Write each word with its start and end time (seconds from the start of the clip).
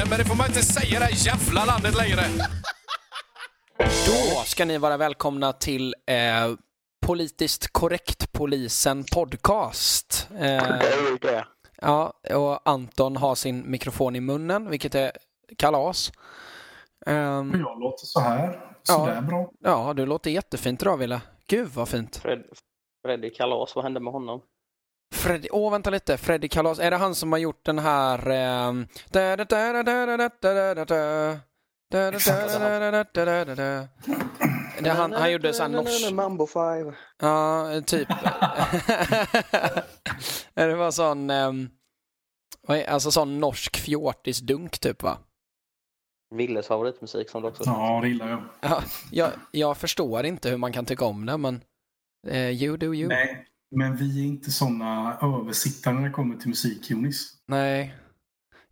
Sverige, 0.00 0.10
men 0.10 0.18
det 0.18 0.24
får 0.24 0.36
man 0.36 0.46
inte 0.46 0.62
säga 0.62 0.96
i 0.96 0.98
det 0.98 1.04
här 1.04 1.26
jävla 1.26 1.64
landet 1.64 1.96
längre. 1.96 2.22
Då 4.06 4.42
ska 4.44 4.64
ni 4.64 4.78
vara 4.78 4.96
välkomna 4.96 5.52
till 5.52 5.94
eh, 6.06 6.54
Politiskt 7.06 7.72
korrekt 7.72 8.32
polisen 8.32 9.04
podcast. 9.14 10.28
Eh, 10.30 10.78
Det 11.20 11.44
ja, 11.82 12.12
och 12.34 12.68
Anton 12.68 13.16
har 13.16 13.34
sin 13.34 13.70
mikrofon 13.70 14.16
i 14.16 14.20
munnen, 14.20 14.70
vilket 14.70 14.94
är 14.94 15.12
kalas. 15.58 16.12
Ehm, 17.06 17.50
Jag 17.60 17.80
låter 17.80 18.06
så 18.06 18.20
här. 18.20 18.60
Ja. 18.88 18.94
Sådär 18.94 19.20
bra. 19.20 19.50
ja, 19.60 19.92
du 19.96 20.06
låter 20.06 20.30
jättefint 20.30 20.82
idag, 20.82 20.96
Wille. 20.96 21.20
Gud 21.46 21.68
vad 21.68 21.88
fint. 21.88 22.16
Fred, 22.16 22.42
Freddy 23.04 23.30
Kalas, 23.30 23.74
vad 23.74 23.84
hände 23.84 24.00
med 24.00 24.12
honom? 24.12 24.40
Freddy, 25.14 25.48
åh 25.50 25.68
oh, 25.68 25.72
vänta 25.72 25.90
lite, 25.90 26.18
Freddy 26.18 26.48
Kalas, 26.48 26.78
är 26.78 26.90
det 26.90 26.96
han 26.96 27.14
som 27.14 27.32
har 27.32 27.38
gjort 27.38 27.64
den 27.64 27.78
här... 27.78 28.18
Det 34.82 34.90
han, 34.90 35.12
han 35.12 35.32
gjorde 35.32 35.52
såhär 35.52 35.70
norsk... 35.70 36.12
Mambo 36.12 36.46
five. 36.46 36.94
Ja, 37.18 37.68
typ. 37.86 38.08
det 40.54 40.74
var 40.74 40.90
sån... 40.90 41.30
Alltså 42.88 43.10
sån 43.10 43.40
norsk 43.40 43.76
fjortisdunk 43.76 44.78
typ 44.78 45.02
va? 45.02 45.18
Villes 46.34 46.66
favoritmusik 46.66 47.30
som 47.30 47.42
du 47.42 47.48
också... 47.48 47.62
Ja, 47.66 47.98
det 48.02 48.08
gillar 48.08 48.30
jag. 48.30 48.42
Ja, 48.60 48.82
jag. 49.10 49.30
Jag 49.50 49.76
förstår 49.76 50.26
inte 50.26 50.50
hur 50.50 50.56
man 50.56 50.72
kan 50.72 50.84
tycka 50.84 51.04
om 51.04 51.26
det 51.26 51.36
men... 51.36 51.64
Uh, 52.28 52.50
you 52.50 52.76
do 52.76 52.94
you. 52.94 53.08
Nej. 53.08 53.46
Nej, 53.70 53.88
men 53.88 53.96
vi 53.96 54.20
är 54.20 54.26
inte 54.26 54.50
såna 54.52 55.18
översittare 55.22 55.94
när 55.94 56.02
det 56.02 56.10
kommer 56.10 56.36
till 56.36 56.48
musik, 56.48 56.90
Jonis. 56.90 57.34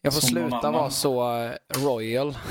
Jag 0.01 0.15
får 0.15 0.21
Som 0.21 0.29
sluta 0.29 0.71
vara 0.71 0.91
så 0.91 1.43
eh, 1.43 1.53
royal. 1.75 2.39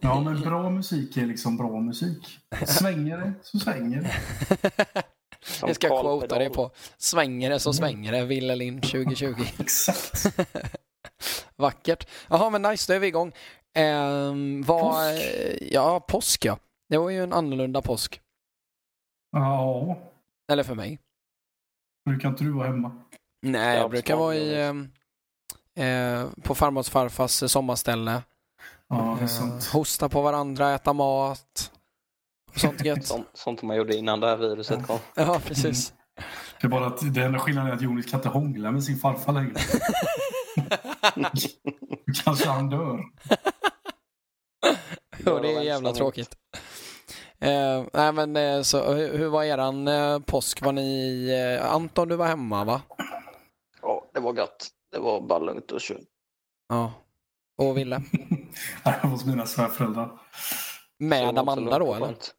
Ja, 0.00 0.20
men 0.20 0.40
bra 0.40 0.70
musik 0.70 1.16
är 1.16 1.26
liksom 1.26 1.56
bra 1.56 1.80
musik. 1.80 2.38
Svänger 2.66 3.18
det 3.18 3.32
så 3.42 3.58
svänger 3.58 4.02
det. 4.02 4.14
Som 5.44 5.68
Jag 5.68 5.76
ska 5.76 5.88
quota 5.88 6.38
det 6.38 6.50
på 6.50 6.70
Svänger 6.96 7.50
det 7.50 7.60
så 7.60 7.72
svänger 7.72 8.12
det, 8.12 8.24
Ville 8.24 8.56
Lind 8.56 8.82
2020. 8.82 9.34
Exakt. 9.58 10.36
Vackert. 11.56 12.08
Jaha 12.28 12.50
men 12.50 12.62
nice, 12.62 12.92
då 12.92 12.96
är 12.96 13.00
vi 13.00 13.06
igång. 13.06 13.32
Um, 13.78 14.62
vad, 14.62 14.80
Påsk. 14.80 15.58
Ja, 15.60 16.00
påsk 16.00 16.44
ja. 16.44 16.58
Det 16.88 16.98
var 16.98 17.10
ju 17.10 17.22
en 17.22 17.32
annorlunda 17.32 17.82
påsk. 17.82 18.20
Ja, 19.32 19.98
Eller 20.52 20.62
för 20.62 20.74
mig. 20.74 20.98
Brukar 22.08 22.28
inte 22.28 22.44
du 22.44 22.50
vara 22.50 22.66
hemma? 22.66 22.92
Nej, 23.42 23.74
Ja, 23.76 23.80
jag 23.82 23.90
brukar 23.90 24.16
vara 24.16 24.34
i, 24.34 24.62
absolut. 24.62 24.90
eh, 25.76 25.84
eh, 25.86 26.26
på 26.42 26.54
farmors 26.54 26.88
farfars 26.88 27.42
eh, 27.42 27.46
sommarställe. 27.46 28.22
Ja, 28.88 28.96
det 29.18 29.20
är 29.20 29.22
Eh, 29.22 29.28
sant. 29.28 29.64
hosta 29.64 30.08
på 30.08 30.22
varandra, 30.22 30.74
äta 30.74 30.92
mat. 30.92 31.72
Och 32.54 32.58
sånt 32.60 32.84
gött. 32.84 33.06
Sånt, 33.06 33.28
sånt 33.34 33.62
man 33.62 33.76
gjorde 33.76 33.96
innan 33.96 34.20
det 34.20 34.26
här 34.26 34.36
viruset 34.36 34.86
kom. 34.86 34.98
ja, 35.14 35.40
precis. 35.44 35.92
Det 36.60 36.66
är 36.66 36.68
bara 36.68 36.86
att 36.86 37.14
det 37.14 37.22
enda 37.22 37.38
skillnaden 37.38 37.70
är 37.70 37.74
att 37.76 37.82
Jonis 37.82 38.06
kan 38.10 38.18
inte 38.18 38.28
hångla 38.28 38.70
med 38.70 38.84
sin 38.84 38.98
farfar 38.98 39.32
längre. 39.32 39.54
Kanske 42.24 42.48
han 42.48 42.70
dör. 42.70 43.00
Och 45.26 45.42
det 45.42 45.56
är 45.56 45.62
jävla 45.62 45.92
tråkigt. 45.92 46.36
Eh, 47.40 47.84
nej 47.92 48.12
men 48.12 48.36
eh, 48.36 48.62
så 48.62 48.92
hur, 48.94 49.18
hur 49.18 49.28
var 49.28 49.44
eran 49.44 49.88
eh, 49.88 50.18
påsk? 50.18 50.62
Var 50.62 50.72
ni, 50.72 51.28
eh, 51.60 51.72
Anton 51.72 52.08
du 52.08 52.16
var 52.16 52.26
hemma 52.26 52.64
va? 52.64 52.82
Ja, 53.82 54.04
det 54.14 54.20
var 54.20 54.34
gött. 54.34 54.68
Det 54.92 54.98
var 54.98 55.20
bara 55.20 55.38
lugnt 55.38 55.72
och 55.72 55.80
kul. 55.80 56.04
Ja. 56.68 56.92
Och 57.58 57.76
Ville? 57.76 58.02
Jag 58.84 59.02
var 59.02 59.10
hos 59.10 59.24
mina 59.24 59.46
svärföräldrar. 59.46 60.10
Med 60.98 61.38
Amanda 61.38 61.78
då 61.78 61.94
eller? 61.94 62.06
skönt. 62.06 62.34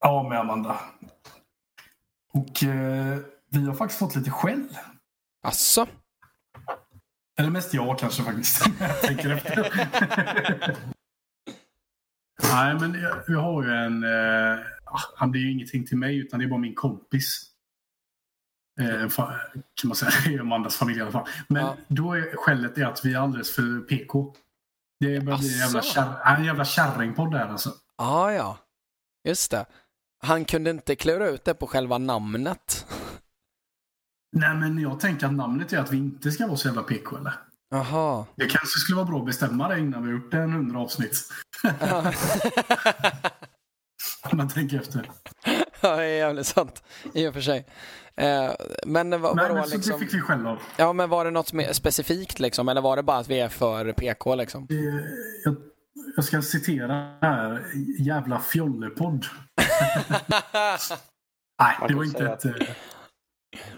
Ja, 0.00 0.28
med 0.28 0.38
Amanda. 0.40 0.80
Och 2.32 2.62
eh, 2.62 3.18
vi 3.50 3.66
har 3.66 3.74
faktiskt 3.74 3.98
fått 3.98 4.16
lite 4.16 4.30
skäll. 4.30 4.68
Asså? 5.42 5.86
Eller 7.38 7.50
mest 7.50 7.74
jag 7.74 7.98
kanske 7.98 8.22
faktiskt. 8.22 8.66
jag 8.80 9.00
tänker 9.00 9.30
efter. 9.30 9.72
Nej, 12.52 12.74
men 12.80 13.00
jag, 13.02 13.16
jag 13.28 13.40
har 13.40 13.62
ju 13.64 13.70
en... 13.70 14.04
Eh, 14.04 14.58
ah, 14.84 15.00
han 15.16 15.30
blir 15.30 15.40
ju 15.40 15.52
ingenting 15.52 15.86
till 15.86 15.98
mig, 15.98 16.18
utan 16.18 16.38
det 16.40 16.46
är 16.46 16.48
bara 16.48 16.60
min 16.60 16.74
kompis. 16.74 17.46
Eh, 18.80 19.08
kan 19.08 19.88
man 19.88 19.96
säga. 19.96 20.10
Det 20.24 20.34
är 20.34 20.40
Amandas 20.40 20.76
familj 20.76 20.98
i 20.98 21.02
alla 21.02 21.12
fall. 21.12 21.28
Men 21.48 21.62
Ja. 21.62 21.76
då 21.88 22.12
är 22.14 22.36
skälet 22.36 22.78
är 22.78 22.86
att 22.86 23.04
vi 23.04 23.14
är 23.14 23.18
alldeles 23.18 23.54
för 23.54 23.80
PK. 23.80 24.34
Det 25.00 25.20
börjar 25.20 25.38
bli 25.38 25.52
en 25.52 25.58
jävla, 25.58 25.82
kär, 25.82 26.36
en 26.36 26.44
jävla 26.44 26.64
kärringpodd 26.64 27.32
där 27.32 27.46
alltså. 27.48 27.70
Ah, 27.96 28.30
ja, 28.30 28.58
just 29.24 29.50
det. 29.50 29.66
Han 30.22 30.44
kunde 30.44 30.70
inte 30.70 30.96
klura 30.96 31.28
ut 31.28 31.44
det 31.44 31.54
på 31.54 31.66
själva 31.66 31.98
namnet. 31.98 32.86
Nej, 34.36 34.54
men 34.56 34.78
jag 34.78 35.00
tänker 35.00 35.26
att 35.26 35.32
namnet 35.32 35.72
är 35.72 35.78
att 35.78 35.92
vi 35.92 35.96
inte 35.96 36.32
ska 36.32 36.46
vara 36.46 36.56
så 36.56 36.68
jävla 36.68 36.82
PK, 36.82 37.16
eller? 37.16 37.32
Jaha. 37.70 38.26
Det 38.36 38.46
kanske 38.46 38.78
skulle 38.78 38.96
vara 38.96 39.06
bra 39.06 39.18
att 39.18 39.26
bestämma 39.26 39.68
det 39.68 39.78
innan 39.78 40.02
vi 40.06 40.12
har 40.12 40.18
gjort 40.18 40.34
en 40.34 40.52
hundra 40.52 40.80
avsnitt. 40.80 41.18
Om 44.30 44.36
man 44.38 44.48
tänker 44.48 44.80
efter. 44.80 45.10
ja, 45.80 45.96
det 45.96 46.04
är 46.04 46.18
jävligt 46.18 46.46
sant 46.46 46.82
i 47.14 47.28
och 47.28 47.34
för 47.34 47.40
sig. 47.40 47.66
Eh, 48.16 48.50
men 48.86 49.20
vad, 49.20 49.36
Nej, 49.36 49.52
men 49.54 49.64
så 49.68 49.76
liksom? 49.76 49.92
det 49.92 49.98
fick 50.06 50.14
vi 50.14 50.20
skäll 50.20 50.46
av. 50.46 50.58
Ja, 50.76 50.92
men 50.92 51.08
var 51.10 51.24
det 51.24 51.30
något 51.30 51.52
specifikt 51.72 52.40
liksom? 52.40 52.68
Eller 52.68 52.80
var 52.80 52.96
det 52.96 53.02
bara 53.02 53.18
att 53.18 53.28
vi 53.28 53.40
är 53.40 53.48
för 53.48 53.92
PK 53.92 54.34
liksom? 54.34 54.66
Eh, 54.70 54.76
Jag, 55.44 55.56
jag 56.16 56.24
ska 56.24 56.42
citera 56.42 56.92
här. 57.22 57.66
Jävla 57.98 58.40
fjollepodd. 58.40 59.26
Nej, 61.62 61.76
det 61.88 61.94
var 61.94 62.04
inte 62.04 62.24
ett... 62.26 62.44
eh, 62.44 62.52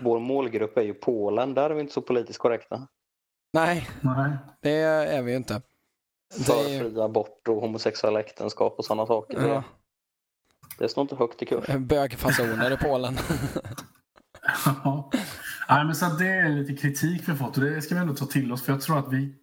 Vår 0.02 0.20
målgrupp 0.20 0.76
är 0.78 0.82
ju 0.82 0.94
Polen. 0.94 1.54
Där 1.54 1.70
är 1.70 1.74
vi 1.74 1.80
inte 1.80 1.92
så 1.92 2.02
politiskt 2.02 2.38
korrekta. 2.38 2.86
Nej, 3.52 3.88
Nej. 4.00 4.30
det 4.60 4.70
är 4.80 5.22
vi 5.22 5.30
ju 5.30 5.36
inte. 5.36 5.62
För 6.46 6.78
fri 6.78 7.00
abort 7.00 7.48
och 7.48 7.54
homosexuella 7.56 8.20
äktenskap 8.20 8.74
och 8.78 8.84
sådana 8.84 9.06
saker. 9.06 9.40
Ja, 9.40 9.46
Det, 9.48 9.62
det 10.78 10.88
står 10.88 11.02
inte 11.02 11.16
högt 11.16 11.42
i 11.42 11.46
kurs. 11.46 11.64
bögfasoner 11.78 12.70
i 12.70 12.76
Polen. 12.76 13.18
Ja. 14.84 15.10
Nej, 15.68 15.84
men 15.84 15.94
så 15.94 16.06
det 16.06 16.26
är 16.28 16.48
lite 16.48 16.72
kritik 16.82 17.28
vi 17.28 17.34
fått 17.34 17.56
och 17.56 17.64
det 17.64 17.82
ska 17.82 17.94
vi 17.94 18.00
ändå 18.00 18.14
ta 18.14 18.26
till 18.26 18.52
oss. 18.52 18.62
För 18.62 18.72
jag 18.72 18.80
tror 18.82 18.98
att 18.98 19.12
vi... 19.12 19.34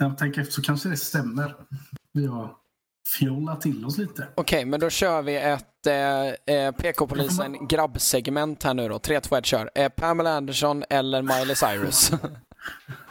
När 0.00 0.06
jag 0.08 0.18
tänker 0.18 0.40
efter 0.40 0.52
så 0.52 0.62
kanske 0.62 0.88
det 0.88 0.96
stämmer. 0.96 1.54
Vi 2.12 2.26
har 2.26 2.56
fjollat 3.18 3.60
till 3.60 3.84
oss 3.84 3.98
lite. 3.98 4.28
Okej, 4.34 4.64
men 4.64 4.80
då 4.80 4.90
kör 4.90 5.22
vi 5.22 5.36
ett 5.36 5.86
eh, 5.86 6.56
eh, 6.56 6.72
PK-polisen 6.72 7.66
grabbsegment 7.68 8.62
här 8.62 8.74
nu 8.74 8.88
då. 8.88 8.98
3, 8.98 9.20
2, 9.20 9.36
1, 9.36 9.46
kör. 9.46 9.70
Eh, 9.74 9.88
Pamela 9.88 10.30
Anderson 10.36 10.84
eller 10.90 11.22
Miley 11.22 11.54
Cyrus? 11.56 12.10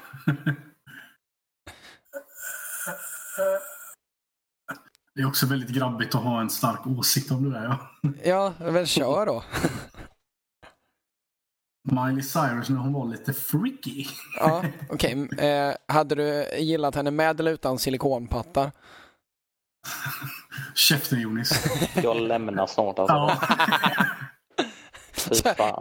Det 5.16 5.22
är 5.22 5.28
också 5.28 5.46
väldigt 5.46 5.70
grabbigt 5.70 6.16
att 6.16 6.24
ha 6.24 6.42
en 6.42 6.50
stark 6.50 6.88
åsikt 6.88 7.32
om 7.32 7.44
det 7.44 7.60
där. 7.60 7.64
Ja. 7.64 7.78
ja, 8.24 8.54
men 8.72 8.86
kör 8.86 9.26
då. 9.26 9.44
Miley 11.92 12.22
Cyrus 12.24 12.70
när 12.70 12.78
hon 12.78 12.94
var 12.94 13.08
lite 13.08 13.34
freaky. 13.34 14.06
Ja, 14.40 14.64
okej. 14.90 15.30
Eh, 15.38 15.74
hade 15.88 16.16
du 16.16 16.58
gillat 16.58 16.96
henne 16.96 17.12
med 17.12 17.40
eller 17.40 17.52
utan 17.52 17.80
silikonpattar? 17.80 18.72
Käften 20.76 21.22
Jonis. 21.22 21.66
Jag 22.04 22.22
lämnar 22.22 22.68
snart 22.68 23.00
alltså. 23.00 23.16
Ja. 23.16 23.42
Fy 23.42 23.52
Så 23.52 23.62
här, 23.62 23.88
fan. 23.96 24.08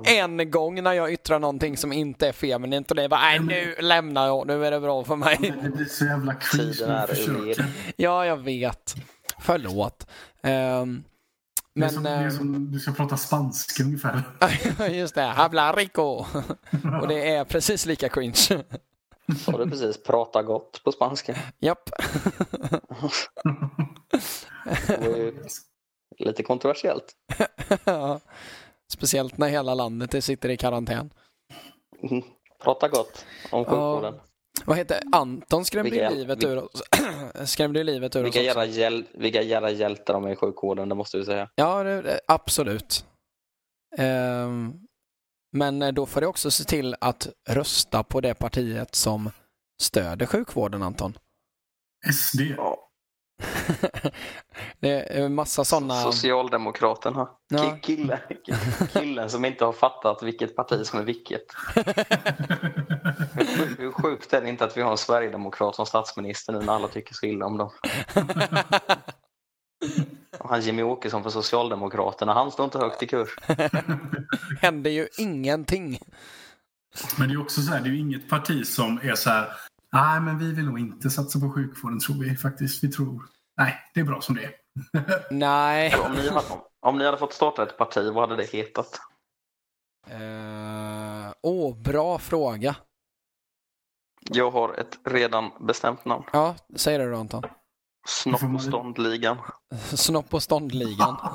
En 0.05 0.51
gång 0.51 0.83
när 0.83 0.93
jag 0.93 1.13
yttrar 1.13 1.39
någonting 1.39 1.77
som 1.77 1.93
inte 1.93 2.29
är 2.29 2.33
feminint 2.33 2.91
och 2.91 2.97
det 2.97 3.03
är 3.03 3.09
bara, 3.09 3.21
nej 3.21 3.41
nu 3.41 3.75
lämnar 3.81 4.27
jag, 4.27 4.47
nu 4.47 4.67
är 4.67 4.71
det 4.71 4.81
bra 4.81 5.05
för 5.05 5.17
mig. 5.17 5.55
Det 5.63 5.69
blir 5.69 5.85
så 5.85 6.05
jävla 6.05 6.35
cringe. 6.35 7.55
Ja, 7.97 8.27
jag 8.27 8.37
vet. 8.37 8.95
Förlåt. 9.39 10.07
Ehm, 10.43 11.05
Det 11.75 11.81
är, 11.81 11.81
men, 11.81 11.91
som, 11.91 12.03
det 12.03 12.11
är 12.11 12.31
som 12.31 12.73
du 12.73 12.81
ska 12.81 12.93
prata 12.93 13.17
spanska 13.17 13.83
ungefär. 13.83 14.23
just 14.91 15.15
det, 15.15 15.23
habla 15.23 15.73
rico. 15.73 16.03
Och 17.03 17.09
det 17.09 17.31
är 17.31 17.45
precis 17.45 17.87
lika 17.87 18.09
cringe. 18.09 18.35
Sa 19.45 19.53
du 19.59 19.71
precis 19.71 20.03
prata 20.03 20.43
gott 20.43 20.81
på 20.85 20.93
spanska? 20.93 21.37
Japp. 21.59 21.91
Lite 26.19 26.43
kontroversiellt. 26.43 27.05
Ja. 27.85 28.21
Speciellt 28.93 29.39
när 29.39 29.49
hela 29.49 29.75
landet 29.75 30.25
sitter 30.25 30.49
i 30.49 30.57
karantän. 30.57 31.11
Mm. 32.11 32.23
Prata 32.65 32.89
gott 32.89 33.25
om 33.51 33.65
sjukvården. 33.65 34.15
Vad 34.65 34.77
heter 34.77 35.03
Anton 35.13 35.65
skrämde 35.65 35.91
Vilka 35.91 36.11
ju 36.11 36.17
livet 36.17 36.45
ur 36.45 36.59
oss. 36.65 36.83
skrämde 37.51 37.85
livet 37.85 38.17
ur 38.17 38.21
oss 38.21 38.25
Vilka 38.27 38.39
också. 38.39 38.47
jävla, 38.47 38.67
hjäl- 38.67 39.07
vilka 39.15 39.43
jävla 39.43 39.71
hjältar 39.71 40.15
de 40.15 40.25
är 40.25 40.31
i 40.33 40.37
sjukvården, 40.37 40.89
det 40.89 40.95
måste 40.95 41.19
vi 41.19 41.25
säga. 41.25 41.49
Ja, 41.55 41.83
det, 41.83 42.21
absolut. 42.29 43.05
Ehm, 43.99 44.73
men 45.53 45.83
eh, 45.83 45.93
då 45.93 46.07
får 46.07 46.21
du 46.21 46.27
också 46.27 46.51
se 46.51 46.65
till 46.65 46.97
att 47.01 47.29
rösta 47.49 48.03
på 48.03 48.21
det 48.21 48.35
partiet 48.35 48.95
som 48.95 49.31
stöder 49.83 50.27
sjukvården, 50.27 50.83
Anton. 50.83 51.19
SD. 52.13 52.41
Det 54.81 55.19
är 55.19 55.29
massa 55.29 55.65
sådana... 55.65 55.95
Socialdemokraterna. 55.95 57.29
Ja. 57.49 57.59
Ki- 57.59 57.81
Killen, 57.81 58.19
killen 58.93 59.31
som 59.31 59.45
inte 59.45 59.65
har 59.65 59.73
fattat 59.73 60.23
vilket 60.23 60.57
parti 60.57 60.87
som 60.87 60.99
är 60.99 61.05
vilket. 61.05 61.45
Hur- 63.79 63.93
sjukt 63.93 64.33
är 64.33 64.41
det 64.41 64.49
inte 64.49 64.65
att 64.65 64.77
vi 64.77 64.83
har 64.83 64.91
en 64.91 64.99
sverigedemokrat 64.99 65.75
som 65.77 65.87
statsminister 65.87 66.53
nu 66.53 66.59
när 66.59 66.73
alla 66.73 66.89
tycker 66.89 67.15
så 67.15 67.27
illa 67.27 67.47
om 67.47 67.57
dem? 67.59 67.71
Han 70.45 70.61
Jimmy 70.61 70.83
Åkesson 70.83 71.23
för 71.23 71.31
Socialdemokraterna, 71.31 72.35
han 72.35 72.53
står 72.53 72.65
inte 72.65 72.79
högt 72.79 73.03
i 73.03 73.07
kurs. 73.07 73.29
händer 74.61 74.91
ju 74.91 75.09
ingenting. 75.19 75.99
Men 77.19 77.29
det 77.29 77.35
är 77.35 77.41
också 77.41 77.61
så 77.63 77.73
här, 77.73 77.81
det 77.81 77.89
är 77.89 77.91
ju 77.93 77.99
inget 77.99 78.29
parti 78.29 78.67
som 78.67 79.01
är 79.03 79.15
så 79.15 79.31
här, 79.31 79.49
nej 79.93 80.21
men 80.21 80.39
vi 80.39 80.53
vill 80.53 80.65
nog 80.65 80.79
inte 80.79 81.11
satsa 81.11 81.41
på 81.41 81.51
sjukvården 81.51 82.01
tror 82.01 82.17
vi 82.25 82.37
faktiskt. 82.37 82.85
Vi 82.85 82.89
tror, 82.93 83.23
nej 83.57 83.79
det 83.95 84.01
är 84.01 84.05
bra 84.05 84.21
som 84.21 84.35
det 84.35 84.45
är. 84.45 84.55
Nej. 85.31 85.95
Om 86.07 86.13
ni, 86.13 86.29
hade, 86.29 86.47
om 86.81 86.99
ni 86.99 87.05
hade 87.05 87.19
fått 87.19 87.33
starta 87.33 87.63
ett 87.63 87.79
parti, 87.79 88.13
vad 88.13 88.29
hade 88.29 88.43
det 88.43 88.53
hetat? 88.53 89.01
Eh, 90.07 91.33
Åh, 91.43 91.77
bra 91.77 92.19
fråga. 92.19 92.77
Jag 94.31 94.51
har 94.51 94.75
ett 94.75 94.99
redan 95.05 95.51
bestämt 95.67 96.05
namn. 96.05 96.25
Ja, 96.33 96.55
säg 96.77 96.99
det 96.99 97.11
då 97.11 97.17
Anton. 97.17 97.43
Snopp 98.07 98.43
och 98.55 98.63
ståndligan. 98.63 99.39
Snopp 99.95 100.35
och 100.35 100.43
ståndligan. 100.43 101.17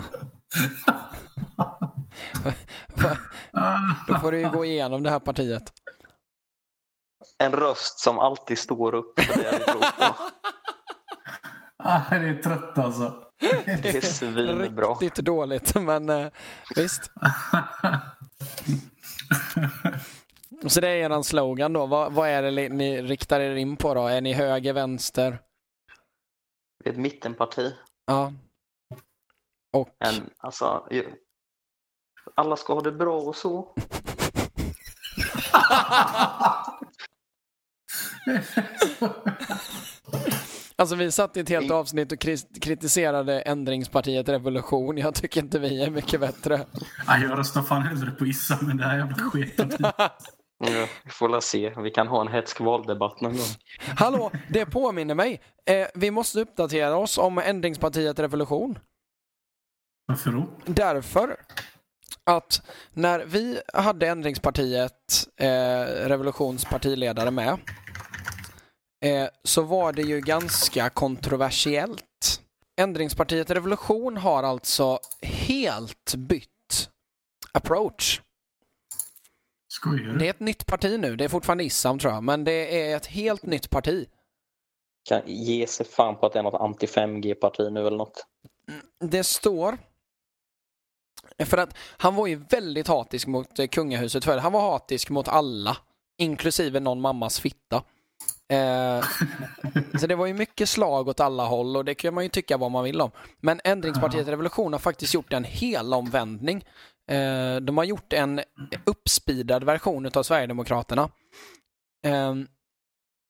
Då 4.08 4.16
får 4.16 4.32
du 4.32 4.40
ju 4.40 4.50
gå 4.50 4.66
igenom 4.66 5.04
det 5.04 5.10
här 5.10 5.20
partiet. 5.20 5.64
En 7.38 7.52
röst 7.52 8.00
som 8.00 8.20
alltid 8.20 8.58
står 8.60 8.96
upp 8.96 9.20
för 9.20 9.38
det 9.38 9.52
jag 9.52 9.66
tror 9.66 9.82
på. 9.82 10.16
Ah, 11.84 12.02
det 12.10 12.16
är 12.16 12.42
trött 12.44 12.78
alltså. 12.78 13.24
Det 13.66 13.96
är 13.96 14.02
svinbra. 14.02 14.88
Riktigt 14.88 15.26
dåligt, 15.26 15.76
men 15.76 16.10
eh, 16.10 16.28
visst. 16.76 17.12
Så 20.68 20.82
det 20.82 20.88
är 20.90 20.96
eran 20.96 21.24
slogan 21.24 21.74
då. 21.74 21.86
Vad, 21.86 22.14
vad 22.14 22.30
är 22.30 22.42
det 22.52 22.70
ni 22.70 23.02
riktar 23.02 23.40
er 23.40 23.56
in 23.56 23.78
på 23.78 23.94
då? 23.94 24.08
Är 24.08 24.22
ni 24.22 24.34
höger, 24.34 24.74
vänster? 24.74 25.40
Det 26.84 26.90
är 26.90 26.94
ett 26.94 27.00
mittenparti. 27.00 27.76
Ja. 28.06 28.34
Och 29.74 29.90
En, 30.00 30.30
alltså, 30.38 30.88
ju- 30.92 31.14
alla 32.36 32.56
ska 32.58 32.74
ha 32.74 32.82
det 32.82 32.92
bra 32.92 33.20
och 33.20 33.36
så. 33.36 33.76
Alltså 40.80 40.96
vi 40.96 41.12
satt 41.12 41.38
i 41.38 41.40
ett 41.40 41.50
helt 41.50 41.72
avsnitt 41.72 42.12
och 42.12 42.20
kritiserade 42.62 43.42
ändringspartiet 43.42 44.30
Revolution. 44.30 44.98
Jag 44.98 45.16
tycker 45.16 45.42
inte 45.42 45.60
vi 45.60 45.84
är 45.84 45.90
mycket 45.90 46.20
bättre. 46.20 46.66
Ah, 47.08 47.18
jag 47.18 47.38
röstar 47.38 47.62
fan 47.62 47.82
hellre 47.82 48.12
på 48.12 48.26
Issa 48.26 48.58
men 48.62 48.78
det 48.78 48.84
här 48.84 48.98
jävla 48.98 49.16
sketpartiet. 49.16 49.96
Ja, 50.60 50.88
vi 51.04 51.10
får 51.10 51.30
la 51.30 51.42
se. 51.42 51.74
Vi 51.84 51.92
kan 51.92 52.08
ha 52.08 52.22
en 52.22 52.28
hetsk 52.28 52.60
valdebatt 52.60 53.22
någon 53.22 53.32
gång. 53.32 53.48
Hallå, 53.80 54.32
det 54.50 54.66
påminner 54.66 55.16
mig. 55.16 55.42
Eh, 55.66 55.88
vi 55.94 56.12
måste 56.12 56.40
uppdatera 56.40 56.96
oss 56.98 57.18
om 57.18 57.38
ändringspartiet 57.38 58.20
Revolution. 58.20 58.80
Varför 60.08 60.32
då? 60.32 60.50
Därför 60.66 61.36
att 62.24 62.62
när 62.94 63.26
vi 63.26 63.60
hade 63.74 64.08
ändringspartiet 64.08 65.28
eh, 65.38 65.48
Revolutions 66.08 66.66
partiledare 66.66 67.32
med 67.32 67.58
eh, 69.06 69.28
så 69.44 69.62
var 69.62 69.94
det 69.94 70.02
ju 70.02 70.22
ganska 70.22 70.90
kontroversiellt. 70.90 72.42
Ändringspartiet 72.80 73.52
Revolution 73.52 74.18
har 74.18 74.44
alltså 74.44 75.00
helt 75.22 76.16
bytt 76.16 76.90
approach. 77.52 78.22
Skojar 79.68 80.14
Det 80.14 80.26
är 80.26 80.30
ett 80.30 80.40
nytt 80.40 80.66
parti 80.66 81.00
nu. 81.00 81.16
Det 81.16 81.24
är 81.24 81.30
fortfarande 81.30 81.64
Issam 81.64 82.00
tror 82.00 82.14
jag, 82.14 82.24
men 82.24 82.44
det 82.44 82.82
är 82.90 82.98
ett 82.98 83.06
helt 83.06 83.46
nytt 83.46 83.70
parti. 83.70 84.08
Kan 85.10 85.22
ge 85.26 85.68
sig 85.68 85.86
fan 85.86 86.16
på 86.16 86.26
att 86.26 86.34
det 86.34 86.40
är 86.40 86.44
något 86.44 86.62
anti-5G-parti 86.62 87.70
nu 87.72 87.88
eller 87.88 87.98
något. 87.98 88.26
Det 89.00 89.24
står 89.24 89.78
för 91.46 91.58
att 91.58 91.78
han 91.98 92.16
var 92.16 92.28
ju 92.28 92.36
väldigt 92.36 92.88
hatisk 92.88 93.28
mot 93.28 93.60
eh, 93.60 93.68
kungahuset 93.68 94.26
förr. 94.26 94.38
Han 94.38 94.52
var 94.54 94.72
hatisk 94.72 95.10
mot 95.10 95.28
alla, 95.28 95.78
inklusive 96.18 96.80
någon 96.80 97.02
mammas 97.02 97.40
fitta. 97.40 97.84
Eh, 98.50 99.06
så 100.00 100.08
det 100.08 100.16
var 100.16 100.26
ju 100.26 100.34
mycket 100.34 100.70
slag 100.70 101.08
åt 101.08 101.20
alla 101.20 101.46
håll 101.46 101.78
och 101.78 101.86
det 101.86 101.96
kan 101.96 102.14
man 102.14 102.24
ju 102.24 102.30
tycka 102.30 102.58
vad 102.58 102.72
man 102.72 102.84
vill 102.84 103.02
om. 103.02 103.12
Men 103.42 103.60
Ändringspartiet 103.64 104.28
Revolution 104.28 104.74
har 104.74 104.80
faktiskt 104.80 105.14
gjort 105.14 105.34
en 105.34 105.44
helomvändning. 105.44 106.66
Eh, 107.12 107.56
de 107.56 107.78
har 107.78 107.84
gjort 107.84 108.14
en 108.14 108.42
uppspeedad 108.86 109.64
version 109.64 110.12
av 110.14 110.24
Sverigedemokraterna. 110.24 111.10
Eh, 112.06 112.36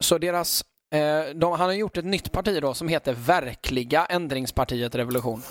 så 0.04 0.18
deras 0.18 0.64
eh, 0.94 1.36
de, 1.36 1.52
han 1.52 1.60
har 1.68 1.74
gjort 1.74 1.98
ett 1.98 2.06
nytt 2.06 2.32
parti 2.32 2.62
då 2.62 2.74
som 2.74 2.88
heter 2.88 3.14
Verkliga 3.14 4.06
Ändringspartiet 4.06 4.96
Revolution. 4.96 5.42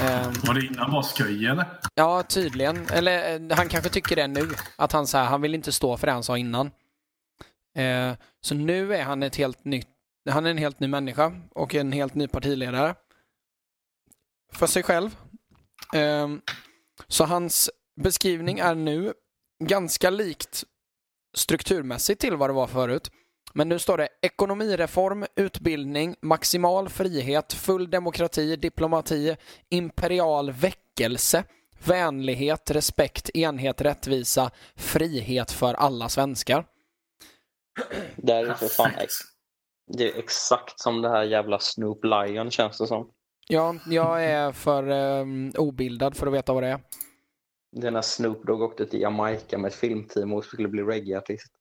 Eh, 0.00 0.26
Var 0.46 0.54
det 0.54 0.66
innan 0.66 0.90
bara 0.90 1.02
skoj 1.02 1.46
eller? 1.46 1.66
Ja, 1.94 2.22
tydligen. 2.22 2.86
Eller 2.92 3.34
eh, 3.50 3.56
han 3.56 3.68
kanske 3.68 3.90
tycker 3.90 4.16
det 4.16 4.26
nu. 4.26 4.48
Att 4.76 4.92
han, 4.92 5.06
så 5.06 5.18
här, 5.18 5.24
han 5.24 5.40
vill 5.40 5.54
inte 5.54 5.72
stå 5.72 5.96
för 5.96 6.06
det 6.06 6.12
han 6.12 6.22
sa 6.22 6.38
innan. 6.38 6.70
Eh, 7.74 8.12
så 8.40 8.54
nu 8.54 8.94
är 8.94 9.02
han 9.02 9.22
ett 9.22 9.36
helt 9.36 9.64
nytt, 9.64 9.88
han 10.30 10.46
är 10.46 10.50
en 10.50 10.58
helt 10.58 10.80
ny 10.80 10.88
människa 10.88 11.32
och 11.50 11.74
en 11.74 11.92
helt 11.92 12.14
ny 12.14 12.28
partiledare. 12.28 12.94
För 14.52 14.66
sig 14.66 14.82
själv. 14.82 15.16
Eh, 15.94 16.28
så 17.08 17.24
hans 17.24 17.70
beskrivning 18.00 18.58
är 18.58 18.74
nu 18.74 19.12
ganska 19.64 20.10
likt 20.10 20.64
strukturmässigt 21.36 22.20
till 22.20 22.36
vad 22.36 22.50
det 22.50 22.54
var 22.54 22.66
förut. 22.66 23.10
Men 23.52 23.68
nu 23.68 23.78
står 23.78 23.98
det 23.98 24.08
ekonomireform, 24.22 25.26
utbildning, 25.36 26.16
maximal 26.22 26.88
frihet, 26.88 27.52
full 27.52 27.90
demokrati, 27.90 28.56
diplomati, 28.56 29.36
imperial 29.68 30.50
väckelse, 30.52 31.44
vänlighet, 31.84 32.70
respekt, 32.70 33.30
enhet, 33.30 33.80
rättvisa, 33.80 34.50
frihet 34.76 35.50
för 35.50 35.74
alla 35.74 36.08
svenskar. 36.08 36.66
Det 38.16 38.32
är 38.32 38.54
för 38.54 38.66
fan 38.66 38.90
ex- 38.98 39.14
det 39.96 40.10
är 40.10 40.18
exakt 40.18 40.80
som 40.80 41.02
det 41.02 41.08
här 41.08 41.22
jävla 41.22 41.58
Snoop 41.58 42.04
Lion 42.04 42.50
känns 42.50 42.78
det 42.78 42.86
som. 42.86 43.10
Ja, 43.48 43.74
jag 43.86 44.24
är 44.24 44.52
för 44.52 44.88
um, 44.90 45.52
obildad 45.58 46.16
för 46.16 46.26
att 46.26 46.32
veta 46.32 46.52
vad 46.52 46.62
det 46.62 46.68
är. 46.68 46.80
Det 47.72 47.86
är 47.86 47.90
när 47.90 48.02
Snoop 48.02 48.46
Dogg 48.46 48.62
åkte 48.62 48.86
till 48.86 49.00
Jamaica 49.00 49.58
med 49.58 49.68
ett 49.68 49.74
filmteam 49.74 50.32
och 50.32 50.44
skulle 50.44 50.68
bli 50.68 50.82
reggaeartist. 50.82 51.52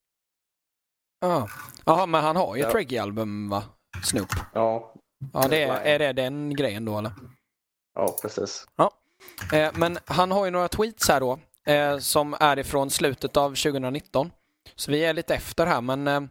Ja, 1.19 1.47
Jaha, 1.85 2.05
men 2.05 2.23
han 2.23 2.35
har 2.35 2.55
ju 2.55 2.61
ett 2.61 2.67
Ja. 2.73 2.79
reggae-album 2.79 3.49
va? 3.49 3.63
Snoop. 4.03 4.29
Ja, 4.53 4.93
Ja, 5.33 5.47
det 5.47 5.63
är, 5.63 5.81
är 5.81 5.99
det 5.99 6.13
den 6.13 6.55
grejen 6.55 6.85
då 6.85 6.97
eller? 6.97 7.11
ja 7.95 8.15
precis. 8.21 8.65
Eh, 9.53 9.71
men 9.73 9.97
han 10.05 10.31
har 10.31 10.45
ju 10.45 10.51
några 10.51 10.67
tweets 10.67 11.09
här 11.09 11.19
då, 11.19 11.39
eh, 11.71 11.97
som 11.97 12.35
är 12.39 12.59
ifrån 12.59 12.89
slutet 12.89 13.37
av 13.37 13.49
2019. 13.49 14.31
Så 14.75 14.91
vi 14.91 15.05
är 15.05 15.13
lite 15.13 15.35
efter 15.35 15.65
här, 15.65 15.81
men 15.81 16.07
eh, 16.07 16.21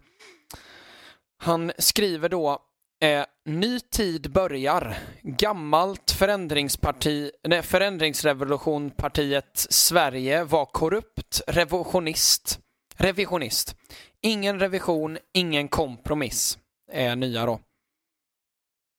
han 1.39 1.73
skriver 1.79 2.29
då 2.29 2.59
eh, 3.03 3.25
Ny 3.45 3.81
tid 3.81 4.33
börjar. 4.33 4.97
Gammalt 5.23 6.11
förändringsparti, 6.11 7.31
nej, 7.49 7.63
förändringsrevolutionpartiet 7.63 9.67
Sverige 9.71 10.45
var 10.45 10.65
korrupt, 10.65 11.41
revisionist, 11.47 12.61
revisionist. 12.97 13.77
Ingen 14.21 14.61
revision, 14.61 15.19
ingen 15.35 15.69
kompromiss 15.69 16.59
är 16.93 17.17
nya 17.17 17.47
då. 17.47 17.53
Eh, 17.53 17.59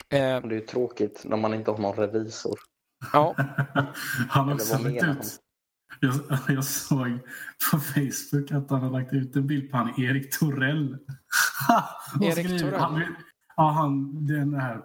det 0.09 0.17
är 0.19 0.51
ju 0.51 0.59
tråkigt 0.59 1.21
när 1.25 1.37
man 1.37 1.53
inte 1.53 1.71
har 1.71 1.77
någon 1.77 1.95
revisor. 1.95 2.59
ja, 3.13 3.35
Han 4.29 4.47
har 4.47 4.55
också 4.55 4.89
ut. 4.89 5.39
Jag, 6.07 6.39
jag 6.55 6.63
såg 6.65 7.19
på 7.71 7.79
Facebook 7.79 8.51
att 8.51 8.69
han 8.69 8.81
har 8.81 8.89
lagt 8.99 9.13
ut 9.13 9.35
en 9.35 9.47
bild 9.47 9.71
på 9.71 9.77
han 9.77 10.01
Erik 10.01 10.39
Torell. 10.39 10.97
Erik 12.21 12.33
skriver- 12.45 12.59
Torell? 12.59 12.79
Han, 12.79 13.15
ja, 13.57 13.71
han, 13.71 14.25
den 14.27 14.53
här 14.53 14.79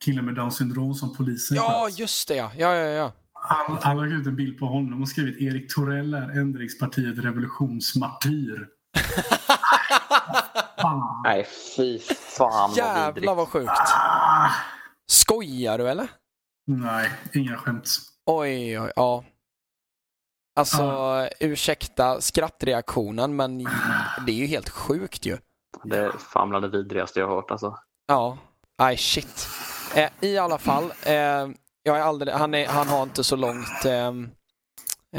killen 0.00 0.24
med 0.24 0.34
Downs 0.34 0.56
syndrom 0.56 0.94
som 0.94 1.16
polisen 1.16 1.56
ja 1.56 1.88
just 1.90 2.28
det 2.28 2.34
ja. 2.36 2.50
Ja, 2.56 2.74
ja, 2.74 2.86
ja. 2.90 3.12
Han 3.32 3.78
han 3.82 3.98
har 3.98 4.06
lagt 4.06 4.20
ut 4.20 4.26
en 4.26 4.36
bild 4.36 4.58
på 4.58 4.66
honom 4.66 5.02
och 5.02 5.08
skrivit 5.08 5.40
Erik 5.40 5.74
Torell 5.74 6.14
är 6.14 6.40
ändringspartiet 6.40 7.18
revolutionsmartyr. 7.24 8.66
Fan. 10.82 11.22
Nej, 11.24 11.46
fy 11.76 11.98
fan 12.38 12.70
vad 12.70 12.76
Jävlar 12.78 13.34
vad 13.34 13.48
sjukt. 13.48 13.70
Ah, 13.70 14.50
Skojar 15.06 15.78
du 15.78 15.88
eller? 15.88 16.08
nej, 16.66 17.10
inga 17.34 17.56
skämt. 17.56 17.88
Oj, 18.26 18.80
oj, 18.80 18.92
ja. 18.96 19.24
Alltså, 20.56 21.28
ursäkta 21.40 22.20
skrattreaktionen, 22.20 23.36
men 23.36 23.58
det 24.26 24.32
är 24.32 24.36
ju 24.36 24.46
helt 24.46 24.68
sjukt 24.68 25.26
ju. 25.26 25.38
Det 25.84 25.98
är 25.98 26.10
fan 26.10 26.48
bland 26.48 26.64
det 26.64 26.68
vidrigaste 26.68 27.20
jag 27.20 27.28
har 27.28 27.34
hört 27.34 27.50
alltså. 27.50 27.78
Ja, 28.06 28.38
Aj, 28.78 28.96
shit. 28.96 29.48
Eh, 29.94 30.10
I 30.20 30.38
alla 30.38 30.58
fall, 30.58 30.92
eh, 31.06 31.14
jag 31.82 31.98
är 31.98 32.00
aldrig, 32.00 32.34
han, 32.34 32.54
är, 32.54 32.66
han 32.66 32.88
har 32.88 33.02
inte 33.02 33.24
så 33.24 33.36
långt... 33.36 33.84
Eh, 33.84 34.12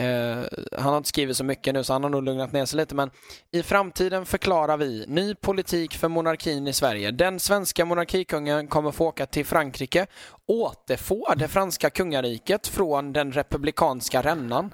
eh, 0.03 0.43
han 0.77 0.89
har 0.89 0.97
inte 0.97 1.09
skrivit 1.09 1.37
så 1.37 1.43
mycket 1.43 1.73
nu 1.73 1.83
så 1.83 1.93
han 1.93 2.03
har 2.03 2.09
nog 2.09 2.23
lugnat 2.23 2.51
ner 2.51 2.65
sig 2.65 2.77
lite 2.77 2.95
men 2.95 3.11
i 3.51 3.63
framtiden 3.63 4.25
förklarar 4.25 4.77
vi 4.77 5.05
ny 5.07 5.35
politik 5.35 5.93
för 5.93 6.07
monarkin 6.07 6.67
i 6.67 6.73
Sverige. 6.73 7.11
Den 7.11 7.39
svenska 7.39 7.85
monarkikungen 7.85 8.67
kommer 8.67 8.91
få 8.91 9.05
åka 9.05 9.25
till 9.25 9.45
Frankrike, 9.45 10.07
återfå 10.47 11.33
det 11.37 11.47
franska 11.47 11.89
kungariket 11.89 12.67
från 12.67 13.13
den 13.13 13.31
republikanska 13.31 14.21
rännan. 14.21 14.73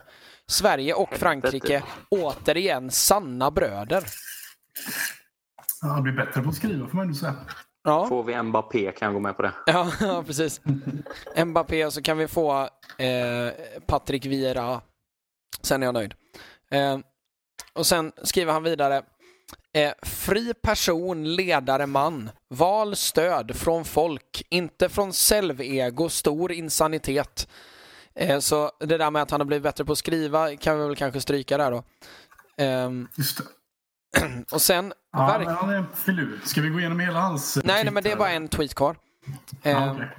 Sverige 0.53 0.93
och 0.93 1.13
Frankrike 1.17 1.83
återigen 2.09 2.91
sanna 2.91 3.51
bröder. 3.51 4.03
Ja, 5.81 5.87
han 5.87 6.03
blir 6.03 6.13
bättre 6.13 6.41
på 6.41 6.49
att 6.49 6.55
skriva 6.55 6.87
får 6.87 6.95
man 6.97 7.05
ändå 7.05 7.17
säga. 7.17 7.35
Ja. 7.83 8.07
Får 8.07 8.23
vi 8.23 8.43
Mbappé 8.43 8.91
kan 8.91 9.05
jag 9.05 9.13
gå 9.13 9.19
med 9.19 9.37
på 9.37 9.41
det. 9.41 9.53
Ja, 9.65 9.91
ja 9.99 10.23
precis. 10.23 10.61
Mbappé 11.45 11.85
och 11.85 11.93
så 11.93 12.01
kan 12.01 12.17
vi 12.17 12.27
få 12.27 12.69
eh, 12.97 13.51
Patrick 13.85 14.25
Vieira. 14.25 14.81
Sen 15.61 15.83
är 15.83 15.87
jag 15.87 15.93
nöjd. 15.93 16.13
Eh, 16.71 16.99
och 17.73 17.85
sen 17.85 18.11
skriver 18.23 18.53
han 18.53 18.63
vidare. 18.63 19.03
Eh, 19.73 19.91
fri 20.01 20.53
person, 20.53 21.35
ledare, 21.35 21.85
man. 21.87 22.29
Val 22.49 22.95
stöd 22.95 23.55
från 23.55 23.85
folk, 23.85 24.43
inte 24.49 24.89
från 24.89 25.13
självego, 25.13 26.09
stor 26.09 26.51
insanitet. 26.51 27.47
Eh, 28.15 28.39
så 28.39 28.71
det 28.79 28.97
där 28.97 29.11
med 29.11 29.21
att 29.21 29.31
han 29.31 29.39
har 29.39 29.45
blivit 29.45 29.63
bättre 29.63 29.85
på 29.85 29.91
att 29.91 29.97
skriva 29.97 30.55
kan 30.55 30.79
vi 30.79 30.87
väl 30.87 30.95
kanske 30.95 31.21
stryka 31.21 31.57
där 31.57 31.71
då. 31.71 31.83
Ehm, 32.57 33.07
Just 33.17 33.37
det. 33.37 33.43
och 34.51 34.61
sen... 34.61 34.93
Ja, 35.11 35.27
verk- 35.27 35.45
men 35.45 35.55
han 35.55 35.69
är 35.69 35.75
en 35.75 35.85
filur. 35.95 36.39
Ska 36.45 36.61
vi 36.61 36.69
gå 36.69 36.79
igenom 36.79 36.99
hela 36.99 37.19
hans... 37.19 37.57
eh, 37.57 37.63
nej, 37.65 37.83
nej, 37.83 37.93
men 37.93 38.03
det 38.03 38.11
är 38.11 38.15
bara 38.15 38.31
en 38.31 38.47
tweet 38.47 38.75
kvar. 38.75 38.95
Okej. 39.59 40.09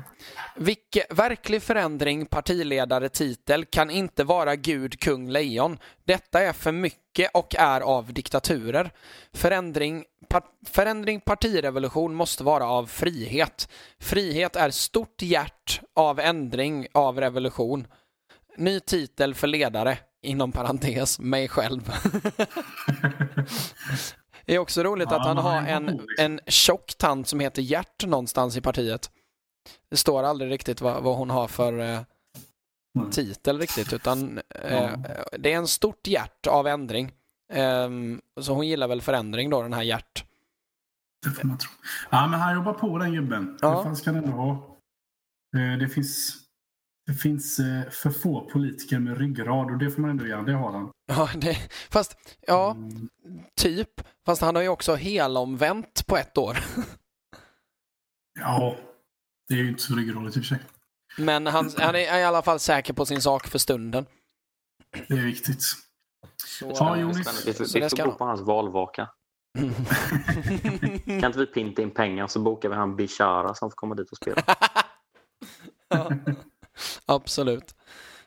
Vilke, 0.56 1.04
verklig 1.10 1.62
förändring, 1.62 2.26
partiledare, 2.26 3.08
titel 3.08 3.64
kan 3.64 3.90
inte 3.90 4.24
vara 4.24 4.56
Gud, 4.56 5.00
kung, 5.00 5.28
lejon. 5.30 5.78
Detta 6.04 6.40
är 6.40 6.52
för 6.52 6.72
mycket 6.72 7.30
och 7.34 7.54
är 7.58 7.80
av 7.80 8.12
diktaturer. 8.12 8.90
Förändring, 9.32 10.04
förändring, 10.66 11.20
partirevolution 11.20 12.14
måste 12.14 12.44
vara 12.44 12.66
av 12.66 12.86
frihet. 12.86 13.68
Frihet 13.98 14.56
är 14.56 14.70
stort 14.70 15.22
hjärt 15.22 15.80
av 15.94 16.20
ändring 16.20 16.86
av 16.94 17.20
revolution. 17.20 17.86
Ny 18.56 18.80
titel 18.80 19.34
för 19.34 19.46
ledare, 19.46 19.98
inom 20.22 20.52
parentes, 20.52 21.18
mig 21.18 21.48
själv. 21.48 21.92
Det 24.46 24.54
är 24.54 24.58
också 24.58 24.82
roligt 24.82 25.08
Ja, 25.10 25.20
att 25.20 25.26
han 25.26 25.38
har 25.38 25.56
en, 25.62 25.86
liksom. 25.86 26.06
en 26.18 26.40
tjock 26.46 26.94
tant 26.98 27.28
som 27.28 27.40
heter 27.40 27.62
Gert 27.62 28.06
någonstans 28.06 28.56
i 28.56 28.60
partiet. 28.60 29.10
Det 29.90 29.96
står 29.96 30.22
aldrig 30.22 30.50
riktigt 30.50 30.80
vad, 30.80 31.02
vad 31.02 31.16
hon 31.16 31.30
har 31.30 31.48
för 31.48 31.78
eh, 31.78 32.00
titel 33.10 33.58
riktigt, 33.58 33.92
utan 33.92 34.40
eh, 34.48 34.90
det 35.38 35.52
är 35.52 35.56
en 35.56 35.68
stort 35.68 36.06
hjärt 36.06 36.46
av 36.46 36.66
ändring. 36.66 37.12
Ehm, 37.52 38.20
så 38.40 38.54
hon 38.54 38.68
gillar 38.68 38.88
väl 38.88 39.02
förändring 39.02 39.50
då, 39.50 39.62
den 39.62 39.72
här 39.72 39.82
Gert. 39.82 40.24
Det 41.22 41.30
får 41.30 41.48
man 41.48 41.58
tro. 41.58 41.70
Ja, 42.10 42.26
men 42.26 42.40
han 42.40 42.54
jobbar 42.54 42.72
på 42.72 42.98
den 42.98 43.12
gubben. 43.12 43.58
Ja. 43.62 43.76
Det 43.76 43.82
fan 43.84 43.96
ska 43.96 44.10
han 44.12 44.24
ändå 44.24 44.36
ha. 44.36 44.78
Eh, 45.56 45.78
Det 45.78 45.88
finns, 45.88 46.36
det 47.06 47.14
finns 47.14 47.58
eh, 47.58 47.90
för 47.90 48.10
få 48.10 48.48
politiker 48.50 48.98
med 48.98 49.18
ryggrad 49.18 49.70
och 49.70 49.78
det 49.78 49.90
får 49.90 50.00
man 50.00 50.10
ändå 50.10 50.26
göra. 50.26 50.42
Det 50.42 50.52
har 50.52 50.72
han. 50.72 50.90
Ja, 51.06 51.28
det, 51.36 51.56
fast, 51.90 52.16
ja, 52.46 52.70
Mm. 52.70 53.08
typ. 53.56 54.00
Fast 54.26 54.42
han 54.42 54.54
har 54.54 54.62
ju 54.62 54.68
också 54.68 54.94
helomvänt 54.94 56.06
på 56.06 56.16
ett 56.16 56.38
år. 56.38 56.58
Ja, 58.40 58.76
det 59.48 59.54
är 59.54 59.58
ju 59.58 59.68
inte 59.68 59.82
så 59.82 59.94
ryggradigt 59.94 60.36
i 60.36 60.40
och 60.40 60.44
för 60.44 60.48
sig. 60.56 60.58
Men 61.18 61.46
han, 61.46 61.70
han 61.78 61.94
är 61.94 62.18
i 62.18 62.24
alla 62.24 62.42
fall 62.42 62.58
säker 62.60 62.92
på 62.92 63.06
sin 63.06 63.22
sak 63.22 63.46
för 63.46 63.58
stunden. 63.58 64.06
Det 65.08 65.14
är 65.14 65.24
viktigt. 65.24 65.62
Så, 66.36 66.72
Ja, 66.74 66.84
Det 66.90 66.98
är 66.98 67.02
Jonis. 67.02 67.46
Vi 67.46 67.52
får, 67.52 67.64
Så 67.64 67.78
vi 67.78 67.88
får 67.88 67.96
bo 67.96 68.02
han. 68.10 68.16
på 68.18 68.24
hans 68.24 68.40
valvaka. 68.40 69.08
Kan 71.04 71.24
inte 71.24 71.38
vi 71.38 71.46
pinta 71.46 71.82
in 71.82 71.90
pengar 71.90 72.26
så 72.26 72.40
bokar 72.40 72.68
vi 72.68 72.74
han 72.74 72.96
Bishara 72.96 73.54
som 73.54 73.70
får 73.70 73.76
komma 73.76 73.94
dit 73.94 74.10
och 74.10 74.16
spela. 74.16 74.42
ja, 75.88 76.10
absolut. 77.06 77.74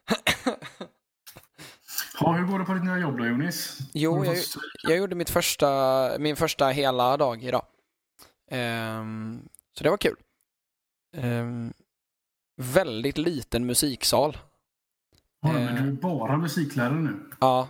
Ja, 2.19 2.31
hur 2.33 2.45
går 2.45 2.59
det 2.59 2.65
på 2.65 2.73
ditt 2.73 2.83
nya 2.83 2.97
jobb 2.97 3.17
då 3.17 3.25
Jonis? 3.25 3.77
Jo, 3.93 4.25
jag, 4.25 4.37
jag 4.83 4.97
gjorde 4.97 5.15
mitt 5.15 5.29
första, 5.29 6.09
min 6.19 6.35
första 6.35 6.67
hela 6.67 7.17
dag 7.17 7.43
idag. 7.43 7.65
Ehm, 8.51 9.39
så 9.77 9.83
det 9.83 9.89
var 9.89 9.97
kul. 9.97 10.15
Ehm, 11.17 11.73
väldigt 12.55 13.17
liten 13.17 13.65
musiksal. 13.65 14.37
Ja, 15.41 15.51
men 15.51 15.75
du 15.83 15.89
är 15.89 15.93
bara 15.93 16.37
musiklärare 16.37 16.99
nu. 16.99 17.29
Ja. 17.39 17.67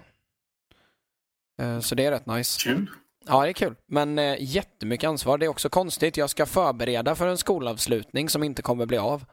Ehm, 1.58 1.82
så 1.82 1.96
det 1.96 2.06
är 2.06 2.12
rätt 2.12 2.26
nice. 2.26 2.60
Kul. 2.64 2.90
Ja, 3.28 3.44
det 3.44 3.50
är 3.50 3.54
kul. 3.54 3.76
Men 3.88 4.20
eh, 4.20 4.36
jättemycket 4.40 5.08
ansvar. 5.08 5.38
Det 5.38 5.46
är 5.46 5.50
också 5.50 5.70
konstigt. 5.70 6.18
Jag 6.18 6.30
ska 6.30 6.46
förbereda 6.46 7.16
för 7.16 7.28
en 7.28 7.38
skolavslutning 7.38 8.30
som 8.30 8.44
inte 8.44 8.62
kommer 8.62 8.86
bli 8.86 8.98
av. 8.98 9.26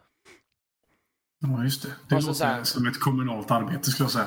Ja, 1.40 1.64
just 1.64 1.82
det. 1.82 1.88
Det 2.08 2.16
Och 2.16 2.22
så 2.22 2.28
låter 2.28 2.38
så 2.38 2.44
här- 2.44 2.64
som 2.64 2.86
ett 2.86 3.00
kommunalt 3.00 3.50
arbete 3.50 3.90
skulle 3.90 4.04
jag 4.04 4.10
säga. 4.12 4.26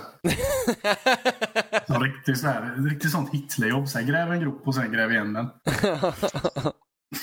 Riktigt, 2.01 2.38
så 2.39 2.48
här, 2.48 2.89
riktigt 2.89 3.12
sånt 3.12 3.34
Hitlerjobb. 3.34 3.88
Så 3.88 4.00
här, 4.00 4.06
gräv 4.06 4.32
en 4.32 4.39
grop 4.42 4.68
och 4.68 4.75
sen 4.75 4.92
gräv 4.92 5.12
igen 5.12 5.34
den. 5.34 5.48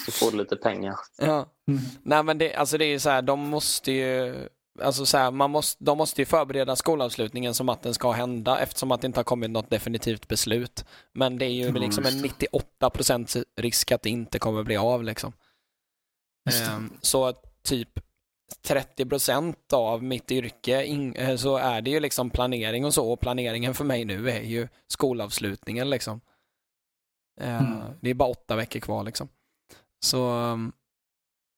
Så 0.07 0.13
får 0.13 0.31
du 0.31 0.37
lite 0.37 0.57
pengar. 0.57 0.95
ja. 1.19 1.47
Mm. 1.69 1.81
Nej, 2.03 2.23
men 2.23 2.39
det, 2.39 2.55
alltså 2.55 2.79
det 2.79 2.85
är 2.85 2.89
ju 2.91 2.99
så 2.99 3.11
här, 3.11 3.23
de 3.23 3.41
måste 3.41 3.93
ju... 3.93 4.35
Alltså 4.83 5.07
så 5.07 5.19
här, 5.19 5.31
man 5.31 5.51
måste, 5.51 5.85
de 5.85 5.99
måste 5.99 6.21
ju 6.21 6.27
förbereda 6.27 6.77
skolavslutningen 6.77 7.55
som 7.55 7.69
att 7.69 7.83
den 7.83 7.95
ska 7.95 8.11
hända 8.13 8.59
eftersom 8.59 8.93
att 8.93 9.01
det 9.01 9.07
inte 9.07 9.19
har 9.19 9.25
kommit 9.25 9.51
något 9.51 9.71
definitivt 9.71 10.29
beslut. 10.29 10.85
Men 11.13 11.39
det 11.39 11.45
är 11.45 11.51
ju 11.51 11.67
Ja, 11.67 11.73
liksom 11.73 12.07
en 12.07 12.13
just 12.13 12.39
det. 12.41 12.47
98 12.53 12.91
risk 13.57 13.93
att 13.93 14.03
det 14.03 14.11
inte 14.11 14.39
kommer 14.39 14.63
bli 14.63 14.77
av 14.77 15.05
liksom. 15.05 15.33
Ehm, 16.51 16.93
så 17.01 17.33
typ 17.63 18.01
30% 18.69 19.73
av 19.73 20.03
mitt 20.03 20.31
yrke 20.31 20.85
in, 20.85 21.15
eh, 21.15 21.37
så 21.37 21.57
är 21.57 21.81
det 21.83 21.91
ju 21.91 22.01
liksom 22.01 22.31
planering 22.31 22.85
och 22.85 22.95
så 22.95 23.13
och 23.13 23.21
planeringen 23.21 23.75
för 23.75 23.85
mig 23.85 24.05
nu 24.05 24.31
är 24.31 24.43
ju 24.43 24.69
skolavslutningen 24.87 25.91
liksom. 25.91 26.21
Eh, 27.41 27.63
Mm. 27.63 27.79
Det 28.01 28.11
är 28.11 28.15
bara 28.15 28.29
åtta 28.29 28.57
veckor 28.57 28.81
kvar 28.81 29.05
liksom. 29.05 29.29
Så, 30.05 30.31
um, 30.31 30.73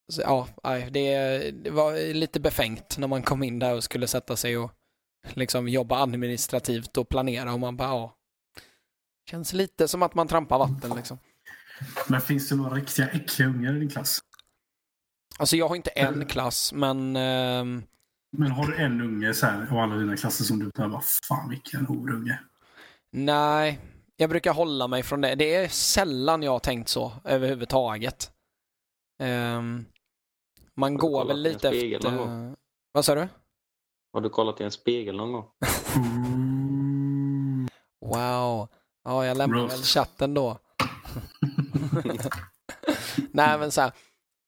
så 0.09 0.21
ja, 0.21 0.49
det, 0.91 1.51
det 1.51 1.71
var 1.71 2.15
lite 2.15 2.41
befängt 2.41 2.99
när 2.99 3.09
man 3.09 3.23
kom 3.23 3.43
in 3.43 3.59
där 3.59 3.75
och 3.75 3.85
skulle 3.85 4.07
sätta 4.07 4.37
sig 4.37 4.59
och 4.59 4.73
liksom 5.35 5.69
jobba 5.69 6.03
administrativt 6.03 6.97
och 6.97 7.09
planera 7.09 7.53
och 7.53 7.61
man 7.61 7.77
bara 7.77 7.89
ja. 7.89 8.17
Känns 9.31 9.53
lite 9.53 9.89
som 9.89 10.03
att 10.03 10.15
man 10.15 10.29
trampar 10.29 10.59
vatten 10.59 10.97
liksom. 10.97 11.19
Men 12.09 12.21
finns 12.21 12.49
det 12.49 12.57
några 12.57 12.75
riktiga 12.75 13.09
äckliga 13.09 13.49
ungar 13.49 13.77
i 13.77 13.79
din 13.79 13.89
klass? 13.89 14.21
Alltså 15.39 15.57
jag 15.57 15.69
har 15.69 15.77
inte 15.77 15.91
en 15.91 16.27
klass 16.27 16.73
men 16.73 17.17
ehm, 17.17 17.83
Men 18.33 18.51
har 18.51 18.67
du 18.67 18.77
en 18.77 19.01
unge 19.01 19.35
så 19.35 19.47
här, 19.47 19.73
och 19.73 19.83
alla 19.83 19.97
dina 19.97 20.17
klasser 20.17 20.45
som 20.45 20.59
du 20.59 20.71
bara, 20.77 21.01
fan 21.29 21.51
vilken 21.51 21.87
horunge. 21.87 22.41
Nej, 23.13 23.81
jag 24.17 24.31
brukar 24.31 24.53
hålla 24.53 24.89
mig 24.89 25.03
från 25.03 25.21
det. 25.21 25.35
Det 25.35 25.55
är 25.55 25.69
sällan 25.69 26.43
jag 26.43 26.51
har 26.51 26.59
tänkt 26.59 26.89
så 26.89 27.13
överhuvudtaget. 27.25 28.31
Ehm, 29.23 29.85
man 30.77 30.97
går 30.97 31.25
väl 31.25 31.43
lite 31.43 31.69
efter... 31.69 32.55
Vad 32.93 33.05
sa 33.05 33.15
du? 33.15 33.29
Har 34.13 34.21
du 34.21 34.29
kollat 34.31 34.61
i 34.61 34.65
en 34.65 34.71
spegel 34.71 35.17
någon 35.17 35.33
gång? 35.33 35.45
Wow. 38.01 38.69
Ja, 39.05 39.27
jag 39.27 39.37
lämnar 39.37 39.67
väl 39.69 39.83
chatten 39.83 40.35
då. 40.35 40.59
Nej, 43.31 43.59
men 43.59 43.71
så 43.71 43.81
här. 43.81 43.93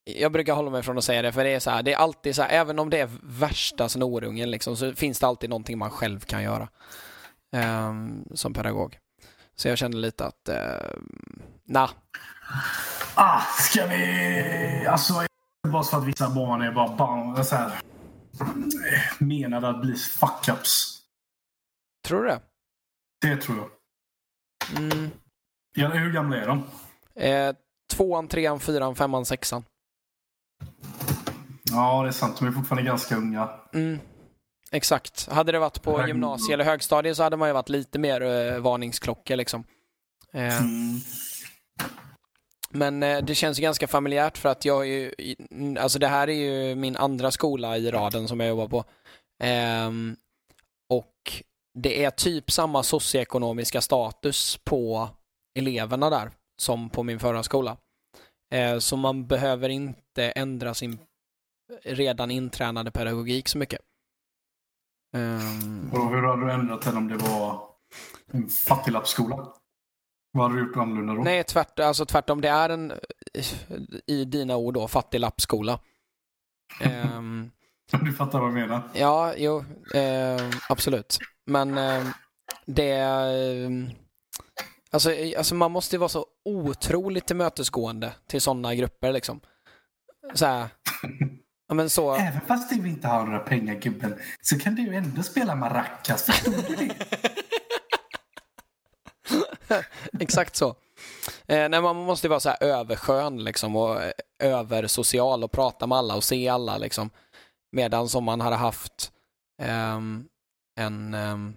Jag 0.04 0.32
brukar 0.32 0.54
hålla 0.54 0.70
mig 0.70 0.82
från 0.82 0.98
att 0.98 1.04
säga 1.04 1.22
det, 1.22 1.32
för 1.32 1.44
det 1.44 1.50
är 1.50 1.60
så 1.60 1.70
här, 1.70 1.82
det 1.82 1.92
är 1.92 1.96
alltid 1.96 2.36
så 2.36 2.42
här, 2.42 2.48
även 2.50 2.78
om 2.78 2.90
det 2.90 2.98
är 2.98 3.10
värsta 3.22 3.88
snorungen 3.88 4.50
liksom, 4.50 4.76
så 4.76 4.92
finns 4.94 5.18
det 5.20 5.26
alltid 5.26 5.50
någonting 5.50 5.78
man 5.78 5.90
själv 5.90 6.20
kan 6.20 6.42
göra. 6.42 6.68
ehm, 7.52 8.24
som 8.34 8.52
pedagog. 8.54 8.98
Så 9.56 9.68
jag 9.68 9.78
kände 9.78 9.96
lite 9.98 10.24
att, 10.26 10.48
uh, 10.48 11.00
nah, 11.64 11.90
Ah, 13.14 13.40
ska 13.40 13.86
vi... 13.86 14.86
Alltså, 14.88 15.14
bara 15.62 15.82
för 15.82 15.98
att 15.98 16.04
vissa 16.04 16.30
barn 16.30 16.62
är 16.62 16.72
bara 16.72 16.96
barn, 16.96 17.44
så 17.44 17.56
här, 17.56 17.72
menade 19.18 19.68
att 19.68 19.80
bli 19.80 19.94
fuck-ups. 19.94 20.98
tror 22.06 22.22
du 22.22 22.28
det? 22.28 22.40
Det 23.20 23.36
tror 23.36 23.58
jag. 23.58 23.68
Mm. 24.82 25.10
Ja, 25.76 25.88
hur 25.88 26.12
gamla 26.12 26.36
är 26.36 26.46
de? 26.46 26.64
Eh, 27.14 27.54
tvåan, 27.90 28.28
trean, 28.28 28.60
fyran, 28.60 28.94
femman, 28.96 29.24
sexan. 29.24 29.64
Ja, 31.70 32.02
det 32.02 32.08
är 32.08 32.12
sant. 32.12 32.38
De 32.38 32.48
är 32.48 32.52
fortfarande 32.52 32.82
ganska 32.90 33.16
unga. 33.16 33.50
Mm. 33.74 33.98
Exakt. 34.70 35.28
Hade 35.28 35.52
det 35.52 35.58
varit 35.58 35.82
på 35.82 35.98
Hög- 35.98 36.08
gymnasie 36.08 36.54
eller 36.54 36.64
högstadie 36.64 37.14
så 37.14 37.22
hade 37.22 37.36
man 37.36 37.48
ju 37.48 37.52
varit 37.52 37.68
lite 37.68 37.98
mer 37.98 38.20
eh, 38.22 38.58
varningsklocka 38.58 39.36
liksom. 39.36 39.64
Eh, 40.32 40.58
Mm. 40.60 41.00
Men 42.70 43.02
eh, 43.02 43.22
det 43.24 43.34
känns 43.34 43.58
ju 43.58 43.62
ganska 43.62 43.88
familjärt 43.88 44.38
för 44.38 44.48
att 44.48 44.64
jag 44.64 44.88
är 44.88 45.14
ju, 45.18 45.78
alltså 45.78 45.98
det 45.98 46.06
här 46.08 46.28
är 46.28 46.32
ju 46.32 46.74
min 46.74 46.96
andra 46.96 47.30
skola 47.30 47.76
i 47.78 47.90
raden 47.90 48.28
som 48.28 48.40
jag 48.40 48.48
jobbar 48.48 48.68
på. 48.68 48.84
Ehm, 49.42 50.16
och 50.90 51.42
det 51.78 52.04
är 52.04 52.10
typ 52.10 52.50
samma 52.50 52.82
socioekonomiska 52.82 53.80
status 53.80 54.58
på 54.64 55.08
eleverna 55.58 56.10
där 56.10 56.30
som 56.60 56.90
på 56.90 57.02
min 57.02 57.20
förra 57.20 57.42
skola. 57.42 57.76
Eh, 58.54 58.78
så 58.78 58.96
man 58.96 59.26
behöver 59.26 59.68
inte 59.68 60.30
ändra 60.30 60.74
sin 60.74 60.98
redan 61.84 62.30
intränade 62.30 62.90
pedagogik 62.90 63.48
så 63.48 63.58
mycket. 63.58 63.80
Ehm, 65.16 65.90
Och 65.92 66.10
hur 66.10 66.22
hade 66.22 66.46
du 66.46 66.52
ändrat 66.52 66.82
den 66.82 66.96
om 66.96 67.08
det 67.08 67.16
var 67.16 67.62
en 68.32 68.48
fattiglappsskola? 68.48 69.52
Vad 70.32 70.44
hade 70.50 70.60
du 70.62 70.66
gjort 70.66 70.76
annorlunda 70.76 71.14
då? 71.14 71.22
Nej, 71.22 71.44
tvärt, 71.44 71.78
alltså 71.80 72.04
tvärtom. 72.06 72.40
Det 72.40 72.48
är 72.48 72.68
en, 72.68 72.92
i 74.06 74.24
dina 74.24 74.56
ord 74.56 74.74
då, 74.74 74.88
fattiglappsskola. 74.88 75.80
Ehm, 76.80 77.50
Du 78.04 78.12
fattar 78.12 78.38
vad 78.40 78.48
jag 78.48 78.54
menar. 78.54 78.82
ja, 78.94 79.34
jo, 79.36 79.64
eh, 79.94 80.50
absolut. 80.68 81.18
Men 81.46 81.78
eh, 81.78 82.06
det... 82.66 82.90
Eh, 82.90 83.70
alltså, 84.90 85.10
alltså 85.38 85.54
man 85.54 85.70
måste 85.72 85.96
ju 85.96 86.00
vara 86.00 86.08
så 86.08 86.26
otroligt 86.44 87.26
tillmötesgående 87.26 88.12
till 88.26 88.40
sådana 88.40 88.74
grupper 88.74 89.12
liksom. 89.12 89.40
Så 90.34 90.46
här, 90.46 90.68
ja, 91.68 91.74
men 91.74 91.90
så... 91.90 92.14
Även 92.16 92.40
fast 92.40 92.70
du 92.70 92.88
inte 92.88 93.08
har 93.08 93.24
några 93.24 93.38
pengar 93.38 93.74
gubben 93.74 94.14
så 94.42 94.58
kan 94.58 94.74
du 94.74 94.82
ju 94.82 94.94
ändå 94.94 95.22
spela 95.22 95.54
maracas. 95.54 96.22
Förstår 96.24 96.52
du 96.68 96.76
det? 96.76 96.94
Exakt 100.20 100.56
så. 100.56 100.68
Eh, 101.46 101.68
nej, 101.68 101.82
man 101.82 101.96
måste 101.96 102.26
ju 102.26 102.28
vara 102.28 102.40
så 102.40 102.48
här 102.48 102.62
överskön 102.62 103.44
liksom 103.44 103.76
och 103.76 104.02
eh, 104.02 104.12
översocial 104.38 105.44
och 105.44 105.52
prata 105.52 105.86
med 105.86 105.98
alla 105.98 106.16
och 106.16 106.24
se 106.24 106.48
alla 106.48 106.78
liksom. 106.78 107.10
Medan 107.72 108.08
som 108.08 108.24
man 108.24 108.40
hade 108.40 108.56
haft 108.56 109.12
ehm, 109.62 110.24
en 110.80 111.14
ehm, 111.14 111.54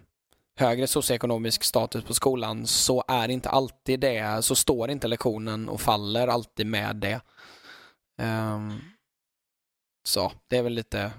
högre 0.58 0.86
socioekonomisk 0.86 1.64
status 1.64 2.04
på 2.04 2.14
skolan 2.14 2.66
så 2.66 3.04
är 3.08 3.28
inte 3.28 3.48
alltid 3.48 4.00
det, 4.00 4.44
så 4.44 4.54
står 4.54 4.90
inte 4.90 5.08
lektionen 5.08 5.68
och 5.68 5.80
faller 5.80 6.28
alltid 6.28 6.66
med 6.66 6.96
det. 6.96 7.20
Ehm, 8.22 8.80
så, 10.04 10.32
det 10.48 10.56
är 10.58 10.62
väl 10.62 10.72
lite 10.72 11.12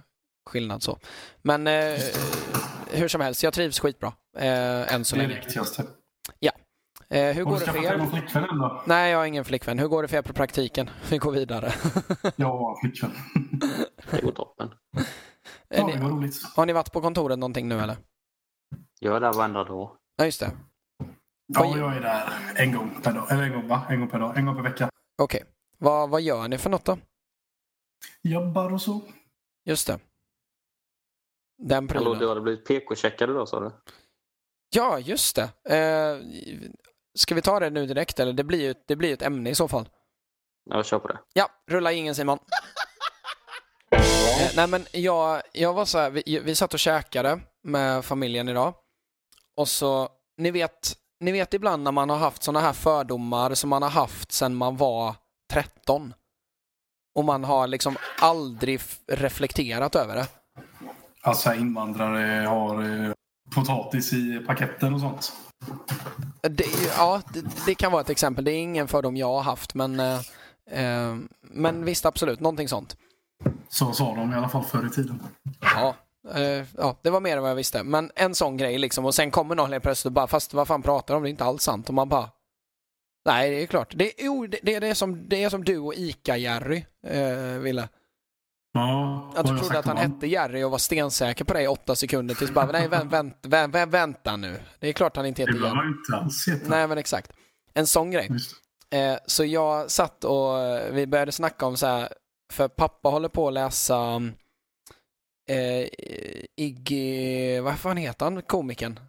skillnad 0.46 0.84
så. 0.84 1.00
Men 1.42 1.68
eh, 1.68 2.00
hur 2.92 3.08
som 3.08 3.22
helst, 3.22 3.44
jag 3.44 3.54
trivs 3.54 3.80
skitbra 3.80 4.14
eh, 4.38 4.94
än 4.94 5.06
så 5.06 5.16
Det 5.16 5.22
är 5.22 5.28
det 5.28 5.34
länge. 5.34 5.46
viktigaste. 5.46 5.84
Eh, 7.14 7.36
hur 7.36 7.44
Har 7.46 7.52
går 7.52 7.60
du 7.60 7.66
det 7.66 7.72
för 7.72 7.84
er? 7.86 7.98
någon 7.98 8.10
flickvän 8.12 8.44
än 8.44 8.58
då? 8.60 8.84
Nej, 8.88 9.12
jag 9.12 9.18
har 9.18 9.26
ingen 9.26 9.46
flickvän. 9.46 9.80
Hur 9.80 9.88
går 9.88 10.02
det 10.02 10.08
för 10.08 10.18
er 10.18 10.22
på 10.22 10.34
praktiken? 10.34 10.90
Vi 11.10 11.18
går 11.18 11.32
vidare. 11.32 11.66
Har 12.44 12.80
flickvän. 12.82 13.12
Det 14.12 14.22
går 14.22 14.32
toppen. 14.32 14.70
Ja, 15.68 15.88
det 15.88 16.00
var 16.00 16.10
roligt. 16.10 16.36
har 16.56 16.66
ni 16.66 16.74
varit 16.74 16.92
på 16.94 17.02
kontoret 17.02 17.40
någonting 17.40 17.68
nu 17.68 17.80
eller? 17.80 17.98
Jag 19.00 19.16
är 19.16 19.20
där 19.20 19.34
varenda 19.34 19.64
dag. 19.64 19.98
Ja, 20.16 20.26
just 20.26 20.40
det. 20.40 20.52
Ja, 21.46 21.78
jag 21.78 21.96
är 21.96 22.02
där 22.02 22.34
en 22.56 22.72
gång 22.76 23.02
per 23.04 23.14
dag. 23.14 23.32
Eller 23.32 23.44
en 23.44 23.54
gång, 23.54 23.68
va? 23.68 23.82
En 23.90 24.00
gång 24.00 24.10
per 24.10 24.20
dag. 24.20 24.38
En 24.38 24.46
gång 24.46 24.56
per 24.56 24.64
vecka. 24.64 24.90
Okej. 25.22 25.44
Vad, 25.78 26.10
vad 26.10 26.22
gör 26.22 26.48
ni 26.48 26.58
för 26.58 26.70
något 26.70 26.86
då? 26.86 26.98
Jobbar 28.22 28.74
och 28.74 28.82
så. 28.82 29.02
Just 29.66 29.88
det. 29.88 30.00
Den 31.58 31.90
Hallå, 31.90 32.04
du 32.04 32.16
prylen. 32.16 32.30
hade 32.30 32.42
blivit 32.42 32.66
PK-checkad 32.68 33.30
då 33.30 33.46
sa 33.46 33.60
du? 33.60 33.72
Ja, 34.76 35.00
just 35.00 35.36
det. 35.36 35.76
Eh, 35.78 36.18
ska 37.16 37.36
vi 37.36 37.42
ta 37.42 37.60
det 37.60 37.70
nu 37.70 37.86
direkt 37.86 38.20
eller? 38.20 38.34
Det 38.34 38.44
blir 38.44 38.62
ju 38.62 38.74
det 38.88 38.96
blir 38.96 39.14
ett 39.14 39.22
ämne 39.22 39.50
i 39.50 39.56
så 39.56 39.68
fall. 39.68 39.90
Jag 40.70 40.86
kör 40.86 41.00
på 41.00 41.08
det. 41.08 41.20
Ja, 41.34 41.50
rulla 41.68 41.92
ingen 41.92 42.16
Simon. 42.16 42.40
Eh, 44.42 44.50
nej 44.56 44.68
men 44.68 44.86
jag, 44.92 45.42
jag 45.54 45.74
var 45.74 45.86
så 45.86 45.98
här, 45.98 46.10
vi, 46.10 46.42
vi 46.46 46.56
satt 46.56 46.74
och 46.74 46.80
käkade 46.80 47.40
med 47.64 48.06
familjen 48.06 48.50
idag. 48.50 48.74
Och 49.58 49.68
så, 49.68 50.10
ni 50.38 50.52
vet, 50.52 50.94
ni 51.20 51.32
vet 51.32 51.54
ibland 51.54 51.84
när 51.84 51.92
man 51.92 52.10
har 52.10 52.18
haft 52.18 52.44
såna 52.44 52.60
här 52.60 52.74
fördomar 52.74 53.54
som 53.54 53.70
man 53.70 53.82
har 53.84 53.90
haft 53.90 54.32
sedan 54.32 54.56
man 54.56 54.78
var 54.78 55.16
13. 55.52 56.14
Och 57.16 57.26
man 57.26 57.44
har 57.44 57.68
liksom 57.68 57.96
aldrig 58.22 58.82
reflekterat 59.08 59.96
över 59.96 60.16
det. 60.16 60.28
Alltså 61.22 61.54
invandrare 61.54 62.46
har 62.48 62.84
eh, 62.84 63.14
potatis 63.56 64.14
i 64.14 64.40
paketten 64.48 64.94
och 64.94 65.00
sånt. 65.00 65.34
Det 66.42 66.66
ja, 66.98 67.22
det, 67.34 67.66
det 67.66 67.76
kan 67.76 67.92
vara 67.92 68.02
ett 68.02 68.10
exempel. 68.10 68.46
Det 68.46 68.52
är 68.52 68.60
ingen 68.60 68.88
fördom 68.88 69.18
jag 69.18 69.28
har 69.28 69.42
haft, 69.42 69.74
men, 69.74 70.00
eh, 70.00 70.20
eh, 70.72 71.16
men 71.42 71.86
visst 71.86 72.06
absolut, 72.06 72.40
någonting 72.40 72.68
sånt. 72.68 72.98
Så 73.70 73.94
sa 73.94 74.16
de 74.16 74.32
i 74.32 74.36
alla 74.36 74.50
fall 74.50 74.64
förr 74.64 74.88
i 74.88 74.90
tiden. 74.90 75.20
Ja, 75.62 75.96
eh, 76.36 76.66
ja, 76.78 76.98
det 77.02 77.10
var 77.10 77.20
mer 77.20 77.36
än 77.38 77.42
vad 77.42 77.52
jag 77.52 77.56
visste. 77.56 77.84
Men 77.84 78.12
en 78.16 78.36
sån 78.36 78.58
grej 78.58 78.78
liksom. 78.78 79.06
Och 79.06 79.16
sen 79.16 79.32
kommer 79.32 79.56
någon 79.56 79.72
helt 79.72 79.84
plötsligt 79.84 80.06
och 80.06 80.12
bara, 80.12 80.28
fast 80.28 80.54
vad 80.54 80.68
fan 80.68 80.82
pratar 80.82 81.14
de 81.14 81.18
om? 81.18 81.24
Det 81.24 81.30
är 81.30 81.32
inte 81.32 81.44
alls 81.44 81.64
sant. 81.64 81.88
Och 81.88 81.94
man 81.94 82.10
bara, 82.10 82.30
nej 83.26 83.50
det 83.50 83.64
är 83.64 83.68
klart. 83.68 83.94
Det, 83.96 84.12
jo, 84.18 84.48
det, 84.48 84.60
det, 84.64 84.76
är, 84.76 84.94
som, 84.94 85.30
det 85.30 85.44
är 85.44 85.50
som 85.50 85.64
du 85.64 85.78
och 85.78 85.94
Ica-Jerry 85.94 86.86
eh, 87.08 87.60
ville. 87.60 87.90
Ja, 88.74 89.34
Att 89.36 89.48
du 89.48 89.58
trodde 89.60 89.80
att 89.80 89.86
han 89.86 89.98
hette 89.98 90.28
Jerry 90.28 90.64
och 90.64 90.72
var 90.72 90.78
stensäker 90.78 91.46
på 91.46 91.54
det 91.54 91.62
i 91.62 91.68
åtta 91.68 91.96
sekunder 91.96 92.36
tills 92.36 92.52
bara, 92.52 92.66
nej 92.72 92.88
vänt, 92.88 93.12
vänt, 93.14 93.46
vänt, 93.46 93.94
vänta 93.94 94.36
nu. 94.36 94.60
Det 94.80 94.88
är 94.88 94.94
klart 94.94 95.16
han 95.16 95.26
inte 95.26 95.46
Det 95.46 95.52
heter 95.52 95.64
Jerry. 95.66 95.76
man 95.76 95.88
inte 95.88 96.16
alls 96.18 96.48
heta. 96.48 96.70
Nej 96.70 96.88
men 96.88 96.98
exakt. 96.98 97.32
En 97.74 97.88
sån 97.88 98.12
grej. 98.12 98.30
Eh, 98.96 99.18
så 99.26 99.46
jag 99.46 99.92
satt 99.92 100.24
och 100.24 100.60
eh, 100.60 100.94
vi 100.94 101.08
började 101.08 101.32
snacka 101.32 101.66
om 101.66 101.78
så 101.78 101.86
här, 101.88 102.14
för 102.54 102.68
pappa 102.68 103.10
håller 103.10 103.30
på 103.30 103.48
att 103.48 103.54
läsa 103.54 104.22
eh, 105.50 105.88
Iggy, 106.58 107.60
vad 107.60 107.80
fan 107.80 107.98
heter 107.98 108.26
han, 108.26 108.42
komikern? 108.42 109.00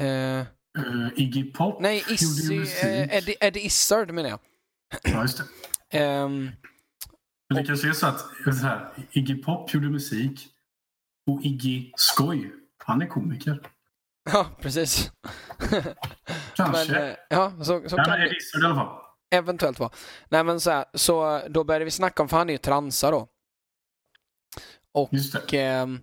Eh, 0.00 0.46
Uh, 0.78 1.08
Iggy 1.16 1.52
Pop. 1.52 1.80
nej, 1.80 2.04
musik. 2.10 2.84
eh, 2.84 3.16
Eddie, 3.16 3.36
Eddie 3.40 3.60
Izzard 3.66 4.10
menar 4.10 4.30
jag. 4.30 4.38
Ja, 5.02 5.22
just 5.22 5.38
det. 5.38 5.44
Men 5.92 6.52
det 7.54 7.64
kanske 7.66 7.88
är 7.88 7.92
så 7.92 8.06
att 8.06 8.20
så 8.44 8.66
här, 8.66 8.88
Iggy 9.10 9.42
Pop 9.42 9.74
gjorde 9.74 9.88
musik 9.88 10.48
och 11.30 11.40
Iggy 11.42 11.92
Skoj, 11.96 12.52
han 12.84 13.02
är 13.02 13.06
komiker. 13.06 13.60
ja, 14.32 14.46
precis. 14.60 15.10
Kanske. 16.54 16.92
men, 16.92 17.02
eh, 17.02 17.16
ja, 17.30 17.52
så, 17.58 17.88
så 17.88 17.96
kan 17.96 18.20
det 18.20 18.26
i 18.28 18.64
alla 18.64 18.74
fall. 18.74 19.02
eventuellt 19.30 19.78
vara. 19.78 19.90
Nej 20.28 20.44
men 20.44 20.60
så 20.60 20.70
här, 20.70 20.84
så 20.94 21.42
då 21.48 21.64
började 21.64 21.84
vi 21.84 21.90
snacka 21.90 22.22
om, 22.22 22.28
för 22.28 22.36
han 22.36 22.48
är 22.48 22.52
ju 22.52 22.58
transa 22.58 23.10
då. 23.10 23.28
Och 24.92 25.08
Just 25.12 25.48
det. 25.50 25.62
Ehm, 25.62 26.00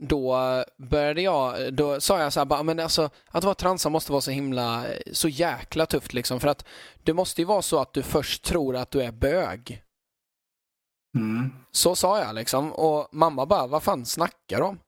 då 0.00 0.38
började 0.76 1.22
jag, 1.22 1.74
då 1.74 2.00
sa 2.00 2.20
jag 2.20 2.32
så 2.32 2.40
här 2.40 2.44
bara, 2.44 2.62
men 2.62 2.80
alltså 2.80 3.10
att 3.30 3.44
vara 3.44 3.54
transa 3.54 3.88
måste 3.88 4.12
vara 4.12 4.20
så 4.20 4.30
himla, 4.30 4.84
så 5.12 5.28
jäkla 5.28 5.86
tufft 5.86 6.12
liksom. 6.12 6.40
För 6.40 6.48
att 6.48 6.64
det 7.02 7.14
måste 7.14 7.40
ju 7.40 7.44
vara 7.44 7.62
så 7.62 7.80
att 7.80 7.92
du 7.92 8.02
först 8.02 8.44
tror 8.44 8.76
att 8.76 8.90
du 8.90 9.02
är 9.02 9.12
bög. 9.12 9.82
Mm. 11.16 11.52
Så 11.70 11.96
sa 11.96 12.18
jag 12.18 12.34
liksom. 12.34 12.72
Och 12.72 13.08
mamma 13.12 13.46
bara, 13.46 13.66
vad 13.66 13.82
fan 13.82 14.06
snackar 14.06 14.60
om? 14.60 14.78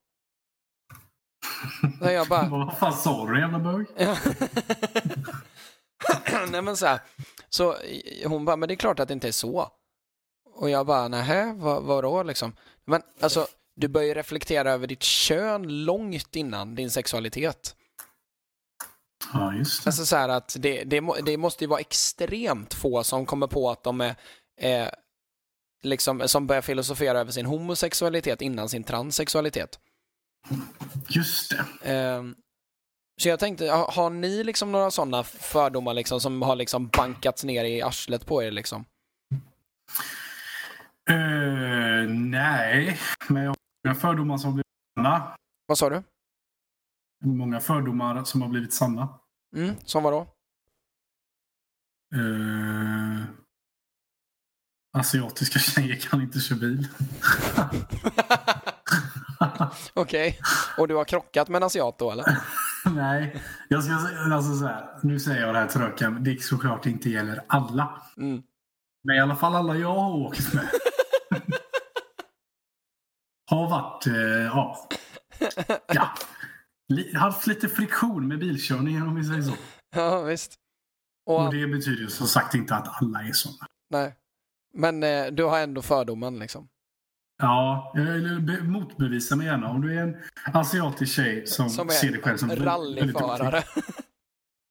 Så 1.99 2.11
jag 2.11 2.29
bara, 2.29 2.49
Vad 2.49 2.79
fan 2.79 2.93
sa 2.93 3.27
du 3.27 3.41
jävla 3.41 3.59
bög? 3.59 3.87
Nej 6.51 6.63
men 6.63 6.77
så 6.77 6.87
här, 6.87 7.01
så 7.49 7.77
hon 8.25 8.45
bara, 8.45 8.57
men 8.57 8.69
det 8.69 8.75
är 8.75 8.77
klart 8.77 9.01
att 9.01 9.09
det 9.09 9.15
inte 9.15 9.29
är 9.29 9.33
så. 9.33 9.71
Och 10.55 10.71
jag 10.71 10.87
bara, 10.87 11.09
nähä, 11.09 11.55
vad, 11.57 11.83
vadå 11.83 12.23
liksom? 12.23 12.57
Men 12.85 13.03
alltså, 13.21 13.47
du 13.77 13.89
börjar 13.89 14.15
reflektera 14.15 14.73
över 14.73 14.87
ditt 14.87 15.03
kön 15.03 15.85
långt 15.85 16.37
innan 16.37 16.75
din 16.75 16.91
sexualitet. 16.91 17.77
Ja, 19.33 19.55
just 19.55 19.85
det. 19.85 19.89
Alltså 19.89 20.07
så 20.07 20.17
här 20.17 20.29
att 20.29 20.57
det, 20.59 20.85
det, 20.85 21.03
det 21.25 21.37
måste 21.37 21.65
ju 21.65 21.69
vara 21.69 21.81
extremt 21.81 22.75
få 22.75 23.05
som 23.05 23.27
kommer 23.27 23.47
på 23.47 23.71
att 23.71 23.83
de 23.85 24.01
är, 24.01 24.17
eh, 24.61 24.89
liksom, 25.83 26.29
som 26.29 26.47
börjar 26.47 26.63
filosofera 26.63 27.21
över 27.21 27.33
sin 27.33 27.47
homosexualitet 27.47 28.43
innan 28.43 28.69
sin 28.69 28.85
transsexualitet. 28.85 29.79
Just 31.09 31.51
det. 31.51 31.93
Ehm, 31.93 32.35
så 33.21 33.29
jag 33.29 33.39
tänkte, 33.39 33.71
har, 33.71 34.11
ni 34.11 34.45
liksom 34.45 34.73
några 34.73 34.91
sådana 34.91 35.25
fördomar 35.25 35.95
liksom 35.95 36.21
som 36.21 36.43
har 36.43 36.57
liksom 36.57 36.89
bankats 36.89 37.45
ner 37.45 37.65
i 37.65 37.83
arslet 37.83 38.27
på 38.27 38.43
er 38.43 38.51
liksom? 38.51 38.85
Eh, 41.11 42.09
nej, 42.09 42.99
men 43.29 43.43
jag 43.43 43.57
många 43.87 43.95
fördomar 43.95 44.37
som 44.39 44.49
har 44.49 44.55
blivit 44.55 44.67
sanna. 44.97 45.37
Vad 45.67 45.79
sa 45.79 45.91
du? 45.91 46.03
Många 47.25 47.61
fördomar 47.61 48.25
som 48.25 48.43
har 48.43 48.49
blivit 48.49 48.75
sanna. 48.75 49.19
Mm, 49.57 49.75
som 49.85 50.03
vadå? 50.03 50.27
Eh, 52.15 53.25
asiatiska 54.99 55.59
tjejer 55.59 55.97
kan 55.97 56.23
inte 56.23 56.41
köra 56.41 56.59
bil. 56.59 56.89
Okej. 59.95 60.39
Och 60.79 60.89
du 60.89 60.95
har 60.95 61.05
krockat 61.05 61.49
med 61.49 61.57
en 61.57 61.63
asiat 61.63 61.99
då 61.99 62.11
eller? 62.11 62.39
Nej, 62.95 63.43
jag 63.69 63.85
ska 63.85 63.95
alltså 64.35 64.57
så 64.57 64.67
här, 64.67 64.99
nu 65.03 65.21
säger 65.21 65.47
jag 65.47 65.55
det 65.55 65.59
här 65.59 65.67
till 65.67 65.81
Rökan, 65.81 66.25
det 66.25 66.43
såklart 66.43 66.87
inte 66.87 67.11
gäller 67.11 67.45
alla. 67.47 68.03
Mm. 68.17 68.43
Men 69.05 69.17
i 69.17 69.21
alla 69.21 69.37
fall 69.37 69.55
alla 69.55 69.77
jag 69.77 69.95
har 69.95 70.17
åkt 70.17 70.55
med. 70.55 70.65
har 73.47 73.71
varit, 73.71 74.07
eh, 74.07 74.15
ja, 74.45 74.89
ja, 75.87 76.15
haft 77.19 77.47
lite 77.47 77.69
friktion 77.69 78.29
med 78.29 78.39
bilkörningen 78.39 79.03
om 79.03 79.15
vi 79.15 79.25
säger 79.25 79.43
så. 79.43 79.53
Ja, 79.97 80.23
visst. 80.23 80.55
Och, 81.27 81.45
Och 81.47 81.55
det 81.55 81.67
betyder 81.67 82.03
ju 82.03 82.09
som 82.09 82.27
sagt 82.27 82.55
inte 82.55 82.75
att 82.75 83.03
alla 83.03 83.23
är 83.23 83.33
sådana. 83.33 83.67
nej. 83.91 84.15
Men 84.75 85.03
eh, 85.03 85.27
du 85.27 85.45
har 85.45 85.59
ändå 85.61 85.83
fördomen 85.83 86.39
liksom. 86.39 86.69
Ja, 87.43 87.93
eller 87.97 88.41
be- 88.41 88.63
motbevisa 88.63 89.37
mig 89.37 89.47
gärna. 89.47 89.69
Om 89.71 89.81
du 89.81 89.99
är 89.99 90.03
en 90.03 90.17
asiatisk 90.55 91.15
tjej 91.15 91.47
som, 91.47 91.71
Som 91.71 91.89
ser 91.89 92.11
dig 92.13 92.23
själv 92.23 92.37
som 92.37 92.51
rallyförare. 92.57 93.63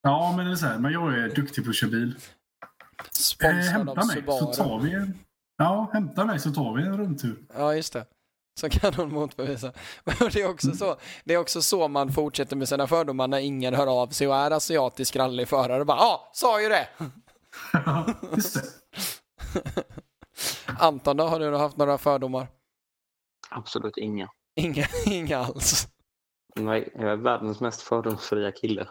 Ja, 0.02 0.34
men 0.38 0.46
det 0.46 0.52
är 0.52 0.56
så 0.56 0.66
här, 0.66 0.80
men 0.80 0.92
jag 0.92 1.14
är 1.20 1.30
duktig 1.30 1.64
på 1.64 1.70
att 1.70 1.76
köra 1.76 1.90
bil. 1.90 2.16
Eh, 2.16 3.10
Sponsrad 3.12 3.56
hämta 3.64 3.92
av 4.02 4.08
mig 4.08 4.24
så 4.26 4.54
Subaru. 4.54 4.54
tar 4.54 4.80
vi 4.80 4.94
en... 4.94 5.20
Ja, 5.58 5.90
hämta 5.94 6.26
mig 6.26 6.40
så 6.40 6.52
tar 6.52 6.74
vi 6.74 6.84
en 6.84 6.98
rundtur. 6.98 7.38
Ja, 7.56 7.76
just 7.76 7.94
det. 7.94 8.06
Så 8.60 8.70
kan 8.70 8.94
hon 8.94 9.14
motbevisa. 9.14 9.72
Men 10.04 10.16
det 10.34 10.42
är, 10.42 10.50
också 10.50 10.72
så, 10.72 10.96
det 11.24 11.34
är 11.34 11.38
också 11.38 11.62
så 11.62 11.88
man 11.88 12.14
fortsätter 12.14 12.56
med 12.56 12.70
sina 12.70 12.88
fördomar 12.88 13.28
när 13.28 13.40
ingen 13.40 13.74
hör 13.74 14.02
av 14.02 14.08
sig 14.08 14.28
och 14.28 14.36
är 14.36 14.52
asiatisk 14.52 15.16
rallyförare. 15.16 15.86
Bara, 15.86 15.98
ja, 15.98 16.30
sa 16.34 16.62
ju 16.62 16.70
det! 16.70 16.88
Just 18.36 18.54
det. 18.54 18.64
Anton 20.80 21.18
då, 21.18 21.24
har 21.28 21.40
du 21.40 21.58
haft 21.58 21.78
några 21.78 21.98
fördomar? 21.98 22.48
Absolut 23.50 23.98
inga. 23.98 24.30
Inga, 24.56 24.86
inga 25.06 25.38
alls. 25.38 25.88
Nej, 26.56 26.94
jag 26.96 27.12
är 27.12 27.16
världens 27.16 27.60
mest 27.60 27.82
fördomsfria 27.82 28.52
kille. 28.52 28.88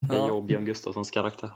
Det 0.00 0.14
är 0.14 0.18
Ja. 0.18 0.26
jag 0.26 0.36
och 0.36 0.44
Björn 0.44 0.64
Gustafssons 0.64 1.10
karaktär. 1.10 1.52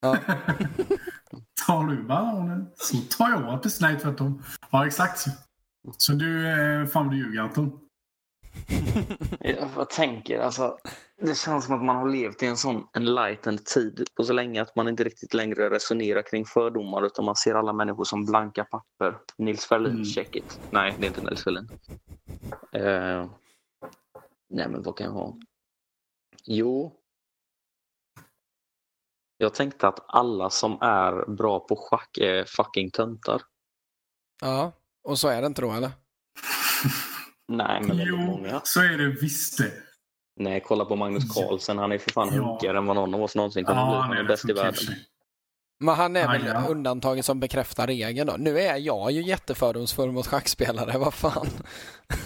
Ja. 0.00 0.16
Tar 1.66 1.84
du 1.84 2.02
bananen 2.02 2.70
så 2.76 2.96
tar 2.96 3.30
jag 3.30 3.62
det. 3.62 3.70
Nej, 3.80 4.00
tvärtom. 4.00 4.42
Ja, 4.70 4.86
exakt. 4.86 5.24
Så 5.98 6.12
du, 6.12 6.48
eh, 6.48 6.86
fan 6.86 7.08
du 7.08 7.16
ljuger 7.16 7.40
Anton. 7.40 7.78
Jag 9.76 9.90
tänker, 9.90 10.38
alltså, 10.40 10.78
det 11.16 11.38
känns 11.38 11.64
som 11.66 11.74
att 11.74 11.84
man 11.84 11.96
har 11.96 12.08
levt 12.08 12.42
i 12.42 12.46
en 12.46 12.56
sån 12.56 12.86
enlightened 12.92 13.64
tid 13.64 14.06
på 14.16 14.24
så 14.24 14.32
länge 14.32 14.62
att 14.62 14.76
man 14.76 14.88
inte 14.88 15.04
riktigt 15.04 15.34
längre 15.34 15.70
resonerar 15.70 16.22
kring 16.22 16.44
fördomar 16.44 17.06
utan 17.06 17.24
man 17.24 17.36
ser 17.36 17.54
alla 17.54 17.72
människor 17.72 18.04
som 18.04 18.24
blanka 18.26 18.64
papper. 18.64 19.18
Nils 19.38 19.66
Ferlin, 19.66 19.92
Mm. 19.92 20.04
check 20.04 20.36
it. 20.36 20.60
Nej, 20.70 20.94
det 20.98 21.04
är 21.06 21.08
inte 21.08 21.20
Nils 21.22 21.44
Ferlin. 21.44 21.68
Eh, 22.72 23.30
nej, 24.48 24.68
men 24.68 24.82
vad 24.82 24.96
kan 24.96 25.06
jag 25.06 25.12
ha? 25.12 25.36
Jo. 26.44 26.98
Jag 29.36 29.54
tänkte 29.54 29.88
att 29.88 30.04
alla 30.08 30.50
som 30.50 30.78
är 30.80 31.30
bra 31.30 31.60
på 31.60 31.76
schack 31.76 32.18
är 32.18 32.44
fucking 32.44 32.90
töntar. 32.90 33.42
ja, 34.40 34.72
och 35.04 35.18
så 35.18 35.28
är 35.28 35.40
det 35.40 35.46
inte 35.46 35.62
då 35.62 35.72
eller? 35.72 35.90
Nej, 37.48 37.82
men 37.82 37.98
Jo, 38.06 38.16
många. 38.16 38.60
så 38.64 38.80
är 38.80 38.98
det 38.98 39.08
visst 39.08 39.58
det. 39.58 39.72
Nej, 40.36 40.62
kolla 40.66 40.84
på 40.84 40.96
Magnus 40.96 41.34
Carlsen. 41.34 41.78
Han 41.78 41.92
är 41.92 41.98
för 41.98 42.10
fan 42.10 42.28
Ja. 42.34 42.42
hunkigare 42.42 42.78
än 42.78 42.86
vad 42.86 42.96
någon 42.96 43.14
av 43.14 43.22
oss 43.22 43.34
någonsin 43.36 43.64
kommer 43.64 43.80
Ja, 43.80 43.86
bli. 43.86 43.94
han 43.96 44.02
Han 44.08 44.16
är 44.16 44.20
är 44.20 44.24
bäst 44.28 44.48
i 44.48 44.52
världen. 44.52 44.74
Men 45.80 45.94
han 45.94 46.16
är 46.16 46.28
väl 46.28 46.46
ja. 46.46 46.64
undantaget 46.68 47.24
som 47.24 47.40
bekräftar 47.40 47.86
regeln 47.86 48.26
då. 48.26 48.34
Nu 48.38 48.58
är 48.60 48.76
jag 48.76 49.10
ju 49.12 49.22
jättefördomsfull 49.22 50.12
mot 50.12 50.26
schackspelare, 50.26 50.98
vad 50.98 51.14
fan. 51.14 51.46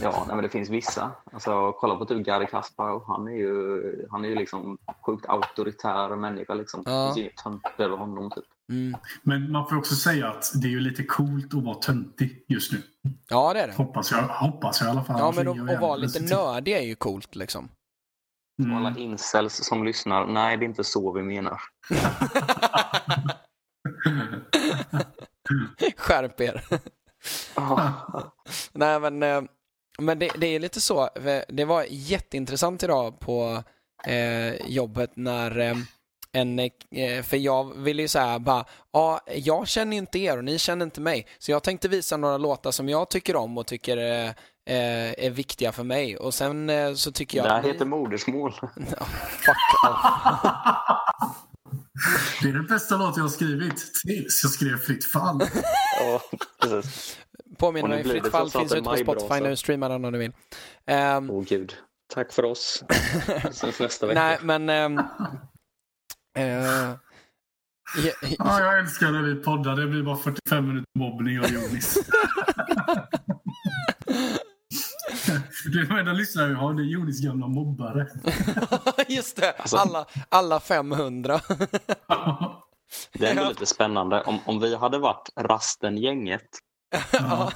Ja, 0.03 0.25
nej, 0.27 0.37
men 0.37 0.43
det 0.43 0.49
finns 0.49 0.71
vissa. 0.71 1.11
Alltså, 1.33 1.73
kolla 1.73 1.97
på 1.97 2.05
typ 2.05 2.27
Garry 2.27 2.47
Kasparov. 2.47 3.05
Han 3.07 3.29
är 3.29 3.33
ju, 3.33 3.83
han 4.11 4.25
är 4.25 4.29
ju 4.29 4.35
liksom 4.35 4.79
sjukt 5.07 5.27
auktoritär 5.29 6.17
människa. 6.17 6.55
Liksom. 6.55 6.83
Ja. 6.87 6.93
Det 6.93 7.07
finns 7.07 7.19
inget 7.19 7.37
tönt 7.37 7.63
över 7.79 7.97
honom. 7.97 8.31
Typ. 8.31 8.45
Mm. 8.73 8.97
Men 9.23 9.51
man 9.51 9.69
får 9.69 9.77
också 9.77 9.95
säga 9.95 10.29
att 10.29 10.53
det 10.55 10.67
är 10.67 10.71
ju 10.71 10.81
lite 10.81 11.03
coolt 11.03 11.55
att 11.55 11.65
vara 11.65 11.75
töntig 11.75 12.45
just 12.49 12.73
nu. 12.73 12.83
Ja, 13.29 13.53
det 13.53 13.61
är 13.61 13.67
det. 13.67 13.75
Hoppas 13.75 14.11
jag, 14.11 14.23
hoppas 14.23 14.81
jag 14.81 14.89
i 14.89 14.91
alla 14.91 15.05
fall. 15.05 15.17
Ja, 15.19 15.25
Annars 15.25 15.37
men 15.37 15.71
att, 15.71 15.81
vara 15.81 15.97
lite 15.97 16.21
nördig 16.21 16.73
är 16.73 16.83
ju 16.83 16.95
coolt 16.95 17.35
liksom. 17.35 17.69
Mm. 18.63 18.77
alla 18.77 18.99
incels 18.99 19.65
som 19.65 19.85
lyssnar. 19.85 20.27
Nej, 20.27 20.57
det 20.57 20.65
är 20.65 20.69
inte 20.69 20.85
så 20.85 21.13
vi 21.13 21.23
menar. 21.23 21.61
Skärp 25.97 26.41
er. 26.41 26.65
Nej, 28.73 29.01
men, 29.01 29.23
eh, 29.23 29.43
men 29.99 30.19
det, 30.19 30.31
det 30.39 30.47
är 30.47 30.61
lite 30.61 30.81
så. 30.81 31.09
för 31.15 31.45
Det 31.49 31.65
var 31.65 31.87
jätteintressant 31.91 32.83
idag 32.83 33.21
på 33.21 33.63
eh, 34.07 34.55
jobbet 34.67 35.11
när 35.15 35.59
eh, 35.59 35.77
en, 36.37 36.59
eh, 36.59 37.23
för 37.23 37.37
jag 37.37 37.77
ville 37.77 38.03
ju 38.03 38.09
säga 38.09 38.39
bara, 38.39 38.65
ja, 38.93 39.21
jag 39.35 39.69
känner 39.69 39.97
inte 39.97 40.19
er 40.19 40.37
och 40.37 40.45
ni 40.45 40.59
känner 40.59 40.85
inte 40.85 41.01
mig. 41.01 41.27
Så 41.39 41.51
jag 41.51 41.63
tänkte 41.63 41.89
visa 41.89 42.17
några 42.17 42.39
låtar 42.39 42.71
som 42.71 42.89
jag 42.89 43.11
tycker 43.11 43.37
om 43.37 43.59
och 43.59 43.67
tycker 43.67 43.97
eh, 43.97 44.29
eh, 44.67 45.27
är 45.27 45.31
viktiga 45.31 45.73
för 45.73 45.85
mig. 45.85 46.17
Och 46.17 46.35
sen 46.35 46.71
eh, 46.71 46.95
så 46.95 47.13
tycker 47.13 47.39
jag... 47.39 47.47
det 47.47 47.53
här 47.53 47.63
heter 47.63 47.85
modersmål. 47.85 48.53
Fuck 48.53 49.57
off. 49.89 50.01
Det 52.43 52.49
är 52.49 52.53
den 52.53 52.67
bästa 52.67 52.97
låt 52.97 53.17
jag 53.17 53.25
har 53.25 53.29
skrivit 53.29 53.93
tills 54.07 54.41
jag 54.43 54.53
skrev 54.53 54.77
Fritt 54.77 55.05
fall. 55.05 55.41
ja, 56.01 56.21
precis. 56.63 57.19
Påminner 57.59 57.89
mig, 57.89 58.05
Fritt 58.05 58.31
fall 58.31 58.51
finns 58.51 58.73
ute 58.73 58.83
på. 58.83 58.97
Spotify 58.97 59.41
nu, 59.41 59.57
streama 59.57 59.89
den 59.89 60.05
om 60.05 60.13
du 60.13 60.19
vill. 60.19 60.33
Ehm, 60.87 61.31
Åh 61.31 61.45
gud. 61.45 61.75
Tack 62.15 62.33
för 62.33 62.45
oss. 62.45 62.85
Sen 63.53 63.73
nästa 63.81 64.07
vecka. 64.07 64.21
nej, 64.21 64.39
men... 64.43 64.69
ehm, 64.69 65.01
eh, 66.37 66.45
ja, 66.65 66.99
Ja, 68.39 68.61
jag 68.61 68.79
älskar 68.79 69.11
när 69.11 69.23
vi 69.23 69.35
poddar. 69.35 69.77
Det 69.77 69.87
blir 69.87 70.03
bara 70.03 70.17
45 70.17 70.69
minuter 70.69 70.87
mobbning 70.99 71.41
av 71.41 71.47
Jonis. 71.47 71.99
Det 75.73 75.79
är 75.79 75.87
de 75.87 75.99
enda 75.99 76.13
lyssnare 76.13 76.49
vi 76.49 76.55
har. 76.55 76.75
Det 76.75 76.83
är 76.83 76.85
Jonis 76.85 77.21
gamla 77.25 77.47
mobbare. 77.47 78.07
Just 79.09 79.37
det, 79.37 79.53
Alltså- 79.53 79.77
alla, 79.77 80.07
alla 80.29 80.61
500. 80.61 81.41
Det 83.13 83.27
är 83.27 83.31
ändå 83.31 83.49
lite 83.49 83.67
spännande. 83.67 84.23
Om, 84.23 84.39
om 84.47 84.61
vi 84.61 84.77
hade 84.77 84.99
varit 84.99 85.29
Rasten-gänget, 85.41 86.47
ja, 87.13 87.53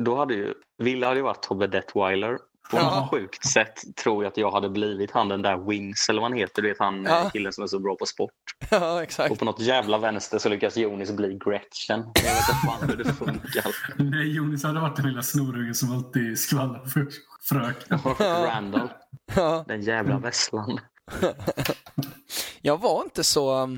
då 0.00 0.16
hade 0.16 0.34
ju 0.34 0.54
Wille 0.82 1.06
hade 1.06 1.18
ju 1.18 1.24
varit 1.24 1.42
Tobbe 1.42 1.66
Detweiler. 1.66 2.38
På 2.70 2.76
Ja. 2.76 3.00
något 3.00 3.10
sjukt 3.10 3.46
sätt 3.46 3.96
tror 3.96 4.24
jag 4.24 4.30
att 4.30 4.36
jag 4.36 4.50
hade 4.50 4.68
blivit 4.70 5.10
han 5.10 5.28
den 5.28 5.42
där 5.42 5.56
Wings, 5.68 6.08
eller 6.08 6.20
vad 6.20 6.30
han 6.30 6.38
heter. 6.38 6.62
Du 6.62 6.68
vet 6.68 6.78
han 6.78 7.04
Ja. 7.04 7.30
killen 7.32 7.52
som 7.52 7.64
är 7.64 7.68
så 7.68 7.78
bra 7.78 7.96
på 7.96 8.06
sport. 8.06 8.30
ja, 8.70 8.92
Och 8.94 9.02
exakt. 9.02 9.38
på 9.38 9.44
något 9.44 9.60
jävla 9.60 9.98
vänster 9.98 10.38
så 10.38 10.48
lyckas 10.48 10.76
Jonis 10.76 11.12
bli 11.12 11.28
Gretchen. 11.44 12.04
Jag 12.14 12.22
vet 12.22 12.48
inte 12.48 12.66
fan 12.66 12.88
hur 12.88 12.96
det 12.96 13.12
funkar. 13.14 13.66
Nej, 14.10 14.36
Jonis 14.36 14.64
hade 14.64 14.80
varit 14.80 14.96
den 14.96 15.06
lilla 15.08 15.22
snorungen 15.22 15.74
som 15.74 15.92
alltid 15.92 16.38
skvallrar 16.38 16.84
för 16.84 17.06
fröken. 17.48 17.98
Och 18.04 18.20
Randall, 18.20 18.88
Ja, 19.34 19.64
den 19.68 19.82
jävla 19.82 20.18
vesslan. 20.18 20.78
jag 22.62 22.80
var 22.80 23.02
inte 23.02 23.24
så... 23.24 23.68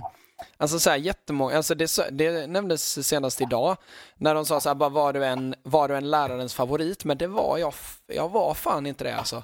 Alltså 0.59 0.79
så 0.79 0.91
här 0.91 0.97
jättemånga, 0.97 1.57
alltså 1.57 1.75
det, 1.75 1.91
det 2.11 2.47
nämndes 2.47 3.07
senast 3.07 3.41
idag 3.41 3.77
när 4.17 4.35
de 4.35 4.47
sa 4.47 4.61
så 4.61 4.69
här, 4.69 4.75
bara 4.75 4.89
var 4.89 5.13
du 5.13 5.25
en, 5.25 5.55
var 5.63 5.89
du 5.89 5.97
en 5.97 6.11
lärarens 6.11 6.55
favorit? 6.55 7.05
Men 7.05 7.19
det 7.19 7.27
var 7.27 7.59
jag, 7.59 7.75
jag 8.07 8.29
var 8.29 8.55
fan 8.55 8.87
inte 8.87 9.05
det 9.05 9.17
alltså. 9.17 9.43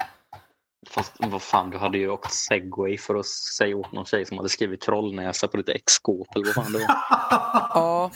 Fast 0.91 1.13
vad 1.19 1.43
fan, 1.43 1.71
du 1.71 1.79
hade 1.79 1.99
ju 1.99 2.11
åkt 2.11 2.33
segway 2.33 2.99
för 2.99 3.15
att 3.15 3.27
säga 3.27 3.77
åt 3.77 3.93
någon 3.93 4.05
tjej 4.05 4.27
som 4.27 4.37
hade 4.37 4.49
skrivit 4.49 4.81
trollnäsa 4.81 5.49
på 5.49 5.57
lite 5.57 5.73
X-skåp 5.73 6.27
eller 6.35 6.45
vad 6.45 6.55
fan 6.55 6.73
det 6.73 6.79
var. 6.79 6.89
Ja, 7.75 8.11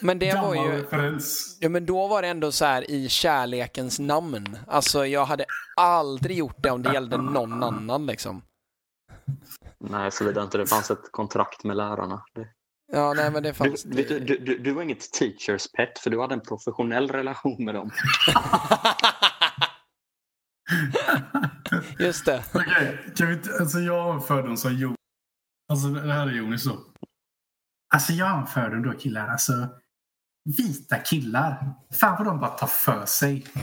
men 0.00 0.18
det 0.18 0.34
var 0.34 0.54
ju... 0.54 0.86
Ja, 1.60 1.68
men 1.68 1.86
då 1.86 2.06
var 2.06 2.22
det 2.22 2.28
ändå 2.28 2.52
så 2.52 2.64
här 2.64 2.90
i 2.90 3.08
kärlekens 3.08 3.98
namn. 3.98 4.58
Alltså 4.66 5.06
jag 5.06 5.24
hade 5.24 5.44
aldrig 5.76 6.36
gjort 6.36 6.56
det 6.62 6.70
om 6.70 6.82
det 6.82 6.92
gällde 6.92 7.16
någon 7.16 7.62
annan 7.62 8.06
liksom. 8.06 8.42
Nej, 9.80 10.10
såvida 10.10 10.42
inte 10.42 10.58
det 10.58 10.66
fanns 10.66 10.90
ett 10.90 11.12
kontrakt 11.12 11.64
med 11.64 11.76
lärarna. 11.76 12.22
Det, 12.34 12.48
Ja, 12.92 13.14
nej 13.16 13.30
men 13.30 13.42
det 13.42 13.48
du, 13.48 13.54
fanns... 13.54 13.82
du, 13.82 14.02
du, 14.02 14.38
du, 14.38 14.58
du 14.58 14.72
var 14.72 14.82
inget 14.82 15.12
teachers 15.12 15.72
pet 15.72 15.98
för 15.98 16.10
du 16.10 16.20
hade 16.20 16.34
en 16.34 16.40
professionell 16.40 17.10
relation 17.10 17.64
med 17.64 17.74
dem. 17.74 17.90
Just 21.98 22.26
det. 22.26 22.44
Okej, 22.54 23.12
kan 23.16 23.26
vi 23.26 23.40
alltså 23.60 23.78
jag 23.78 24.02
har 24.02 24.14
en 24.14 24.20
fördom 24.20 24.56
som 24.56 24.74
Jonis. 24.74 24.96
Alltså 25.68 25.88
det 25.88 26.12
här 26.12 26.26
är 26.26 26.32
Jonis 26.32 26.64
då. 26.64 26.78
Alltså 27.94 28.12
jag 28.12 28.26
har 28.26 28.40
en 28.40 28.46
fördom 28.46 28.82
då 28.82 28.92
killar. 28.92 29.28
Alltså 29.28 29.68
vita 30.56 30.98
killar. 30.98 31.74
Fan 32.00 32.16
vad 32.18 32.26
de 32.26 32.40
bara 32.40 32.50
tar 32.50 32.66
för 32.66 33.06
sig. 33.06 33.46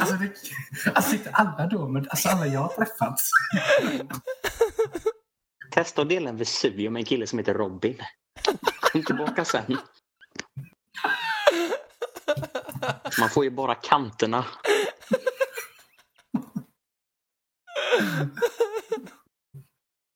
Alltså, 0.00 0.14
det, 0.14 0.30
alltså 0.94 1.12
inte 1.12 1.30
alla 1.30 1.66
då, 1.66 1.88
men 1.88 2.08
alltså 2.10 2.28
alla 2.28 2.46
jag 2.46 2.60
har 2.60 2.68
träffat. 2.68 3.20
Testa 5.70 6.02
att 6.02 6.08
dela 6.08 6.30
en 6.30 6.36
Vesuvio 6.36 6.90
med 6.90 7.00
en 7.00 7.06
kille 7.06 7.26
som 7.26 7.38
heter 7.38 7.54
Robin. 7.54 7.98
Kom 8.80 9.02
tillbaka 9.02 9.44
sen. 9.44 9.78
Man 13.20 13.30
får 13.30 13.44
ju 13.44 13.50
bara 13.50 13.74
kanterna. 13.74 14.44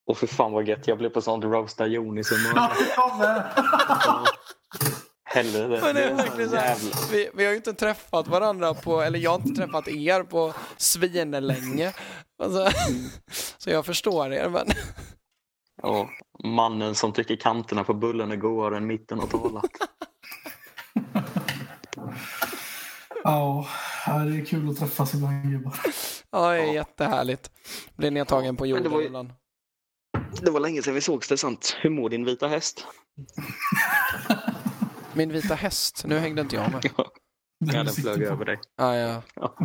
Och 0.05 0.17
för 0.17 0.27
fan 0.27 0.51
vad 0.51 0.67
gött, 0.67 0.87
jag 0.87 0.97
blev 0.97 1.09
på 1.09 1.21
sånt 1.21 1.43
roasta 1.43 1.87
Jonis-humör. 1.87 2.71
Ja, 2.95 4.25
Helvete. 5.31 5.79
Men 5.85 5.95
det 5.95 6.03
är 6.03 6.13
verkligen 6.13 6.49
så 6.49 6.55
här, 6.55 6.77
vi, 7.11 7.29
vi 7.33 7.43
har 7.45 7.51
ju 7.51 7.57
inte 7.57 7.73
träffat 7.73 8.27
varandra 8.27 8.73
på, 8.73 9.01
eller 9.01 9.19
jag 9.19 9.31
har 9.31 9.37
inte 9.47 9.61
träffat 9.61 9.87
er 9.87 10.23
på 10.23 10.53
svinlänge. 10.77 11.93
Alltså, 12.43 12.69
så 13.57 13.69
jag 13.69 13.85
förstår 13.85 14.33
er, 14.33 14.49
men 14.49 14.67
Ja, 15.81 16.09
mannen 16.43 16.95
som 16.95 17.13
tycker 17.13 17.35
kanterna 17.35 17.83
på 17.83 17.93
bullen 17.93 18.31
är 18.31 18.35
godare 18.35 18.77
än 18.77 18.87
mitten 18.87 19.19
har 19.19 19.27
talat. 19.27 19.65
Ja, 23.23 23.67
det 24.05 24.37
är 24.41 24.45
kul 24.45 24.69
att 24.69 24.77
träffas 24.79 25.13
ibland 25.13 25.51
gubbar. 25.51 25.79
ja, 26.31 26.49
det 26.51 26.57
är 26.61 26.65
Ja. 26.65 26.73
jättehärligt. 26.73 27.51
Blir 27.95 28.11
nedtagen 28.11 28.55
på 28.57 28.63
Men 28.63 28.71
det 28.73 28.77
jorden 28.77 28.91
var 28.91 29.01
ju-. 29.01 29.29
Det 30.41 30.51
var 30.51 30.59
länge 30.59 30.81
sedan 30.81 30.93
vi 30.93 31.01
sågs, 31.01 31.27
det 31.27 31.35
är 31.35 31.37
sant. 31.37 31.77
Hur 31.81 31.89
mår 31.89 32.09
din 32.09 32.25
vita 32.25 32.47
häst? 32.47 32.87
Min 35.19 35.31
vita 35.31 35.55
häst, 35.55 36.03
nu 36.05 36.19
hängde 36.19 36.41
inte 36.41 36.55
jag 36.55 36.71
med. 36.71 36.85
Ja, 37.65 37.83
den 37.83 37.93
flög 37.93 38.21
över 38.21 38.45
dig. 38.45 38.59
Ja, 38.77 38.95
ja. 38.95 39.21
Ja. 39.35 39.57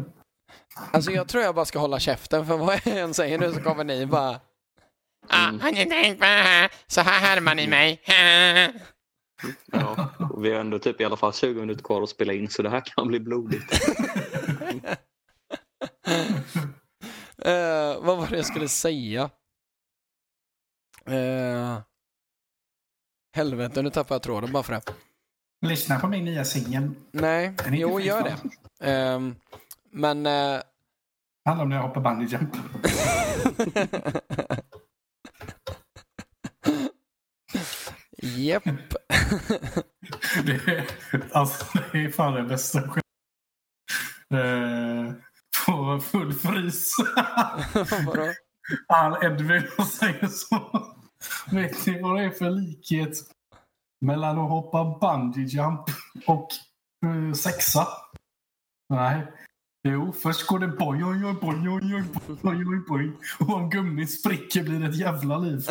Alltså 0.92 1.10
jag 1.10 1.28
tror 1.28 1.42
jag 1.44 1.54
bara 1.54 1.64
ska 1.64 1.78
hålla 1.78 2.00
käften 2.00 2.46
för 2.46 2.56
vad 2.56 2.74
jag 2.84 2.98
än 2.98 3.14
säger 3.14 3.38
nu 3.38 3.52
så 3.52 3.60
kommer 3.60 3.84
ni 3.84 4.06
bara 4.06 4.40
Ah, 5.28 5.48
Mm. 5.48 5.60
har 5.60 5.72
ni 5.72 5.86
tänkt 5.86 6.18
på 6.18 6.24
det 6.24 6.30
här? 6.30 6.70
Så 6.86 7.00
här 7.00 7.20
härmar 7.20 7.54
ni 7.54 7.66
mig. 7.66 8.02
Ja, 9.66 10.10
och 10.32 10.44
vi 10.44 10.52
har 10.52 10.60
ändå 10.60 10.78
typ 10.78 11.00
i 11.00 11.04
alla 11.04 11.16
fall 11.16 11.32
20 11.34 11.60
minuter 11.60 11.82
kvar 11.82 12.02
att 12.02 12.08
spela 12.08 12.32
in 12.32 12.48
så 12.50 12.62
det 12.62 12.70
här 12.70 12.80
kan 12.80 13.08
bli 13.08 13.20
blodigt. 13.20 13.72
Eh, 17.38 18.00
vad 18.02 18.16
var 18.18 18.26
det 18.30 18.36
jag 18.36 18.46
skulle 18.46 18.68
säga? 18.68 19.30
Uh, 21.08 21.78
helvete, 23.36 23.82
nu 23.82 23.90
tappade 23.90 24.14
jag 24.14 24.22
tråden 24.22 24.52
bara 24.52 24.62
för 24.62 24.72
det. 24.72 24.82
Lyssna 25.64 26.00
på 26.00 26.08
min 26.08 26.24
nya 26.24 26.44
singel. 26.44 26.90
Nej, 27.12 27.54
jo, 27.70 28.00
gör 28.00 28.22
det. 28.22 28.36
Ehm, 28.90 29.34
men... 29.90 30.26
eh, 30.26 30.60
handlar 31.44 31.62
om 31.64 31.68
när 31.68 31.76
jag 31.76 31.82
hoppar 31.82 32.00
bungee 32.00 32.28
jump. 32.28 32.56
Japp. 38.22 38.64
Det 40.44 40.52
är, 40.52 40.86
alltså, 41.32 41.78
det 41.92 42.04
är 42.04 42.10
fan 42.10 42.34
det 42.34 42.42
bästa. 42.42 42.78
Eh, 42.78 42.84
På 45.66 46.00
full 46.00 46.34
frys. 46.34 46.90
Vadå? 48.06 48.32
Han 48.88 49.24
Edvin 49.24 49.62
säger 49.98 50.26
så. 50.26 50.86
Vet 51.50 51.86
ni 51.86 52.02
vad 52.02 52.16
det 52.16 52.22
är 52.24 52.30
för 52.30 52.50
likhet 52.50 53.12
mellan 54.04 54.38
att 54.38 54.50
hoppa 54.50 54.98
bungee 55.00 55.44
jump 55.44 55.80
och 56.26 56.48
eh, 57.06 57.32
sexa? 57.34 57.88
Nej. 58.88 59.26
Jo, 59.88 60.12
först 60.12 60.46
går 60.46 60.58
det 60.58 60.68
boj, 60.68 61.04
oj, 61.04 61.24
oj, 61.26 61.34
boj, 61.40 61.68
oj, 61.68 61.94
oj, 61.94 62.04
boj, 62.42 62.66
oj, 62.66 62.84
boj. 62.88 63.12
Och 63.38 63.54
om 63.54 63.70
gummit 63.70 64.20
spricker 64.20 64.62
blir 64.62 64.80
det 64.80 64.86
ett 64.86 64.98
jävla 64.98 65.38
liv. 65.38 65.68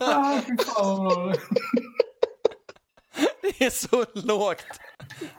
ah, 0.00 0.40
fy 0.46 0.56
fan 0.56 1.04
vad 1.04 1.18
bra 1.18 1.34
det 3.42 3.64
är. 3.64 3.70
Så 3.70 4.04
lågt. 4.14 4.66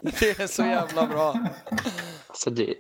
Det 0.02 0.40
är 0.40 0.48
så 0.48 0.62
jävla 0.62 1.08
bra. 1.08 1.40
Alltså 2.28 2.50
det, 2.50 2.76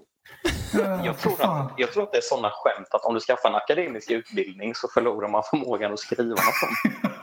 jag, 0.79 1.17
tror 1.17 1.41
att, 1.41 1.71
jag 1.77 1.91
tror 1.93 2.03
att 2.03 2.11
det 2.11 2.17
är 2.17 2.21
sådana 2.21 2.49
skämt 2.53 2.87
att 2.91 3.05
om 3.05 3.13
du 3.13 3.19
skaffar 3.19 3.49
en 3.49 3.55
akademisk 3.55 4.11
utbildning 4.11 4.75
så 4.75 4.87
förlorar 4.87 5.27
man 5.29 5.43
förmågan 5.43 5.93
att 5.93 5.99
skriva 5.99 6.29
något 6.29 6.39
sånt. 6.55 7.03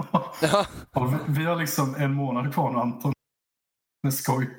Ja, 0.43 0.67
Ja, 0.93 1.05
vi- 1.27 1.33
vi 1.39 1.45
har 1.45 1.57
liksom 1.57 1.95
en 1.95 2.15
månad 2.15 2.55
kvar 2.55 2.71
nu 2.71 2.79
Anton. 2.79 3.13
Med 4.03 4.15
skoj. 4.15 4.51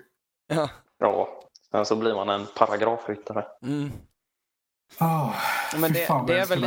ja. 0.54 0.69
Ja, 0.99 1.27
sen 1.71 1.86
så 1.86 1.95
blir 1.95 2.15
man 2.15 2.30
en 2.30 2.45
paragrafryttare. 2.58 3.45
Mm. 3.63 3.91
Oh, 4.99 5.36
Men 5.77 5.93
det- 5.93 6.06
fan 6.06 6.25
det 6.25 6.39
är 6.39 6.45
väl. 6.45 6.62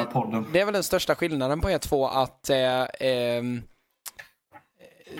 Det 0.53 0.61
är 0.61 0.65
väl 0.65 0.75
den 0.75 0.83
största 0.83 1.15
skillnaden 1.15 1.61
på 1.61 1.71
er 1.71 1.79
två 1.79 2.07
att 2.09 2.51
eh, 2.51 2.87
ehm, 3.01 3.63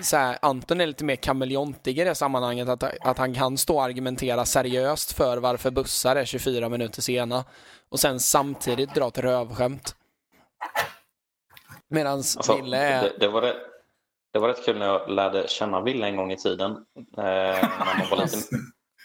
så 0.01 0.17
här, 0.17 0.37
Anton 0.41 0.81
är 0.81 0.87
lite 0.87 1.03
mer 1.03 1.15
kameleontig 1.15 1.99
i 1.99 2.03
det 2.03 2.15
sammanhanget. 2.15 2.69
Att, 2.69 2.83
att 2.83 3.17
han 3.17 3.33
kan 3.33 3.57
stå 3.57 3.75
och 3.75 3.83
argumentera 3.83 4.45
seriöst 4.45 5.11
för 5.11 5.37
varför 5.37 5.71
bussar 5.71 6.15
är 6.15 6.25
24 6.25 6.69
minuter 6.69 7.01
sena 7.01 7.45
och 7.89 7.99
sen 7.99 8.19
samtidigt 8.19 8.95
dra 8.95 9.07
ett 9.07 9.17
rövskämt. 9.17 9.95
Medan 11.87 12.13
Alltså, 12.13 12.55
Ville 12.55 12.77
är... 12.77 13.03
det, 13.03 13.13
det, 13.19 13.27
var 13.27 13.41
rätt, 13.41 13.57
det 14.33 14.39
var 14.39 14.47
rätt 14.47 14.65
kul 14.65 14.77
när 14.79 14.85
jag 14.85 15.09
lärde 15.09 15.47
känna 15.47 15.81
Ville 15.81 16.07
en 16.07 16.15
gång 16.15 16.31
i 16.31 16.37
tiden. 16.37 16.71
Eh, 16.71 17.23
när, 17.23 17.97
man 17.97 18.09
var 18.11 18.17
lite, 18.17 18.37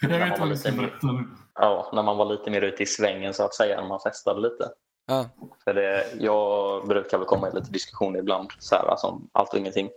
när 0.01 0.19
man 0.19 0.39
var 0.39 0.71
mer- 0.71 1.27
ja, 1.55 1.89
när 1.93 2.03
man 2.03 2.17
var 2.17 2.25
lite 2.25 2.51
mer 2.51 2.61
ute 2.61 2.83
i 2.83 2.85
svängen 2.85 3.33
så 3.33 3.43
att 3.43 3.53
säga, 3.55 3.81
när 3.81 3.87
man 3.87 3.99
festade 3.99 4.41
lite. 4.41 4.69
Ja, 5.07 5.29
För 5.63 5.73
det, 5.73 6.05
jag 6.19 6.87
brukar 6.87 7.17
väl 7.17 7.27
komma 7.27 7.49
i 7.49 7.55
lite 7.55 7.71
diskussioner 7.71 8.19
ibland, 8.19 8.49
så 8.59 8.75
här, 8.75 8.87
alltså, 8.87 9.21
allt 9.31 9.53
och 9.53 9.59
ingenting. 9.59 9.89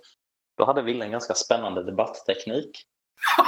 Då 0.56 0.64
hade 0.64 0.82
Ville 0.82 1.04
en 1.04 1.10
ganska 1.10 1.34
spännande 1.34 1.82
debattteknik. 1.82 2.86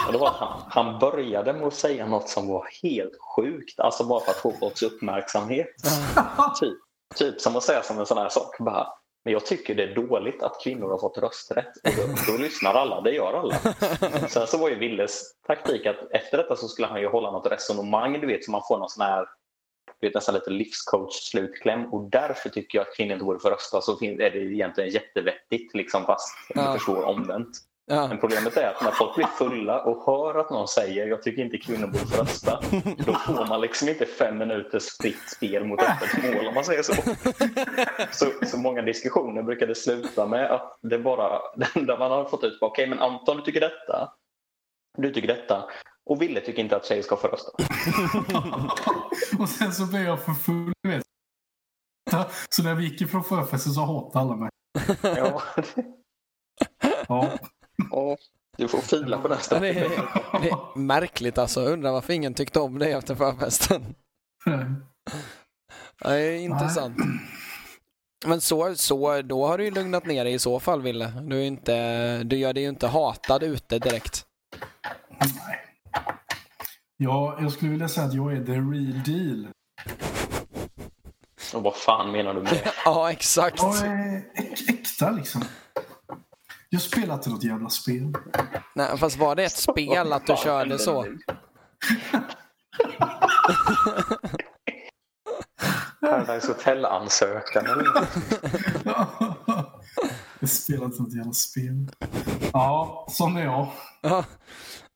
Och 0.06 0.12
det 0.12 0.18
var 0.18 0.28
att 0.28 0.36
han, 0.36 0.62
han 0.68 0.98
började 0.98 1.52
med 1.52 1.66
att 1.66 1.74
säga 1.74 2.06
något 2.06 2.28
som 2.28 2.48
var 2.48 2.68
helt 2.82 3.12
sjukt, 3.36 3.80
alltså 3.80 4.04
bara 4.04 4.20
för 4.20 4.30
att 4.30 4.36
få 4.36 4.52
folks 4.52 4.82
uppmärksamhet. 4.82 5.68
Typ, 6.60 6.78
typ 7.14 7.40
som 7.40 7.56
att 7.56 7.62
säga 7.62 7.82
som 7.82 7.98
en 7.98 8.06
sån 8.06 8.18
här 8.18 8.28
sak. 8.28 8.58
Bara, 8.58 8.88
men 9.24 9.32
jag 9.32 9.46
tycker 9.46 9.74
det 9.74 9.82
är 9.82 9.94
dåligt 9.94 10.42
att 10.42 10.62
kvinnor 10.62 10.90
har 10.90 10.98
fått 10.98 11.18
rösträtt. 11.18 11.76
Och 11.84 11.92
då, 11.96 12.32
då 12.32 12.38
lyssnar 12.38 12.74
alla, 12.74 13.00
det 13.00 13.12
gör 13.12 13.32
alla. 13.32 13.54
Sen 14.28 14.46
så 14.46 14.58
var 14.58 14.68
ju 14.68 14.74
Willes 14.74 15.22
taktik 15.46 15.86
att 15.86 15.96
efter 16.10 16.38
detta 16.38 16.56
så 16.56 16.68
skulle 16.68 16.88
han 16.88 17.00
ju 17.00 17.08
hålla 17.08 17.30
något 17.30 17.52
resonemang, 17.52 18.20
du 18.20 18.26
vet, 18.26 18.44
så 18.44 18.50
man 18.50 18.62
får 18.68 18.78
någon 18.78 18.88
sån 18.88 19.06
här 19.06 19.26
du 20.00 20.06
vet, 20.06 20.14
nästan 20.14 20.35
lite 20.35 20.50
livscoach-slutkläm. 20.50 21.85
Och 21.92 22.11
därför 22.11 22.48
tycker 22.48 22.78
jag 22.78 22.87
att 22.88 22.96
kvinnor 22.96 23.12
inte 23.12 23.24
borde 23.24 23.38
få 23.40 23.50
rösta. 23.50 23.80
Så 23.80 23.92
är 24.04 24.30
det 24.30 24.38
egentligen 24.38 24.90
jättevettigt, 24.90 25.74
liksom, 25.74 26.04
fast 26.06 26.28
Ja. 26.54 26.62
jag 26.64 26.74
förstår 26.74 27.04
omvänt. 27.04 27.48
ja. 27.87 28.09
Men 28.09 28.18
problemet 28.18 28.56
är 28.56 28.68
att 28.68 28.82
när 28.82 28.90
folk 28.90 29.14
blir 29.16 29.26
fulla 29.26 29.82
och 29.82 30.06
hör 30.06 30.35
att 30.40 30.50
någon 30.50 30.68
säger 30.68 31.06
jag 31.06 31.22
tycker 31.22 31.42
inte 31.42 31.59
kvinnor 31.59 31.87
borde 31.87 32.06
få 32.06 32.22
rösta. 32.22 32.61
Då 32.98 33.12
får 33.14 33.46
man 33.48 33.61
liksom 33.61 33.88
inte 33.88 34.06
fem 34.06 34.38
minuters 34.38 34.96
fritt 35.00 35.30
spel 35.37 35.64
mot 35.64 35.80
öppet 35.82 36.35
mål 36.35 36.46
om 36.46 36.54
man 36.54 36.64
säger 36.64 36.82
så. 36.82 36.92
Så, 38.12 38.46
så 38.46 38.59
många 38.59 38.82
diskussioner 38.82 39.42
brukade 39.42 39.74
sluta 39.74 40.26
med 40.26 40.50
att 40.50 40.78
det 40.82 40.98
bara, 40.98 41.40
det 41.56 41.66
enda 41.74 41.98
man 41.98 42.11
har 42.11 42.24
fått 42.24 42.44
ut 42.44 42.59
okej 42.61 42.87
men 42.87 42.98
Anton 42.98 43.37
du 43.37 43.42
tycker 43.42 43.61
detta. 43.61 44.12
Du 44.98 45.12
tycker 45.12 45.28
detta. 45.28 45.64
Och 46.06 46.22
Ville 46.22 46.40
tycker 46.40 46.62
inte 46.62 46.76
att 46.76 46.86
tjejer 46.86 47.02
ska 47.02 47.16
få 47.16 47.28
rösta. 47.28 47.50
och 49.42 49.48
sen 49.48 49.72
så 49.72 49.86
blev 49.86 50.02
jag 50.02 50.24
för 50.24 50.32
full. 50.32 50.72
Vet. 50.88 51.04
Så 52.48 52.62
när 52.62 52.74
vi 52.74 52.84
gick 52.84 53.00
ifrån 53.00 53.24
förfesten 53.24 53.72
så 53.72 53.80
hatade 53.80 54.18
alla 54.24 54.36
mig. 54.36 54.50
Ja, 55.02 55.42
Ja. 57.08 58.16
du 58.56 58.68
får 58.68 58.78
fila 58.78 59.18
på 59.18 59.28
den 59.28 59.38
Ja, 59.50 59.58
Det 59.58 59.68
är, 59.68 59.88
det 60.42 60.48
är 60.50 60.78
märkligt 60.78 61.38
alltså. 61.38 61.60
Undrar 61.60 61.92
varför 61.92 62.12
ingen 62.12 62.34
tyckte 62.34 62.60
om 62.60 62.78
dig 62.78 62.92
efter 62.92 63.14
förfesten. 63.14 63.94
Ja, 64.44 66.10
Det 66.10 66.20
är 66.20 66.36
intressant. 66.38 66.96
Men 68.26 68.40
så, 68.40 68.74
så, 68.74 69.22
då 69.22 69.46
har 69.46 69.58
du 69.58 69.64
ju 69.64 69.70
lugnat 69.70 70.06
ner 70.06 70.24
dig 70.24 70.34
i 70.34 70.38
så 70.38 70.60
fall, 70.60 70.82
Ville. 70.82 71.06
Du, 71.06 71.38
är 71.38 71.44
inte, 71.44 72.22
du 72.24 72.36
gör 72.36 72.52
dig 72.52 72.62
ju 72.62 72.68
inte 72.68 72.86
hatad 72.86 73.42
ute 73.42 73.78
direkt. 73.78 74.26
Nej. 75.20 75.65
Ja, 76.96 77.37
jag 77.40 77.52
skulle 77.52 77.70
vilja 77.70 77.88
säga 77.88 78.06
att 78.06 78.14
jag 78.14 78.32
är 78.32 78.44
the 78.44 78.52
real 78.52 79.02
deal. 79.04 79.48
Och 81.54 81.62
vad 81.62 81.76
fan 81.76 82.12
menar 82.12 82.35
du 82.35 82.42
med 82.42 82.52
det? 82.52 82.72
Ja, 82.85 83.11
exakt. 83.11 83.62
Jag 83.62 83.76
är 83.78 84.24
äk- 84.37 84.70
äkta 84.70 85.11
liksom. 85.11 85.44
Jag 86.68 86.82
spelar 86.82 87.14
inte 87.14 87.30
något 87.30 87.44
jävla 87.44 87.68
spel. 87.68 88.12
Nej, 88.74 88.98
fast 88.98 89.16
var 89.16 89.35
det 89.35 89.44
ett 89.44 89.56
spel 89.59 90.12
att 90.12 90.26
du 90.26 90.37
körde 90.37 90.78
så? 90.78 91.06
Paradise 96.00 96.48
Hotel-ansökan 96.52 97.66
eller 97.66 97.85
jag 100.40 100.48
spelar 100.50 100.85
inte 100.85 101.02
något 101.02 101.14
jävla 101.14 101.32
spel. 101.32 101.90
Ja, 102.52 103.06
sån 103.11 103.37
är 103.37 103.44
jag. 103.44 103.68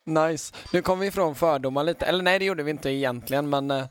Nice. 0.07 0.55
Nu 0.73 0.83
kom 0.83 0.99
vi 1.01 1.07
ifrån 1.07 1.35
fördomar 1.35 1.85
lite. 1.85 2.07
Eller 2.07 2.23
nej, 2.25 2.39
det 2.39 2.45
gjorde 2.45 2.63
vi 2.63 2.71
inte 2.71 2.91
egentligen, 2.91 3.51
men... 3.51 3.71
eh, 3.71 3.87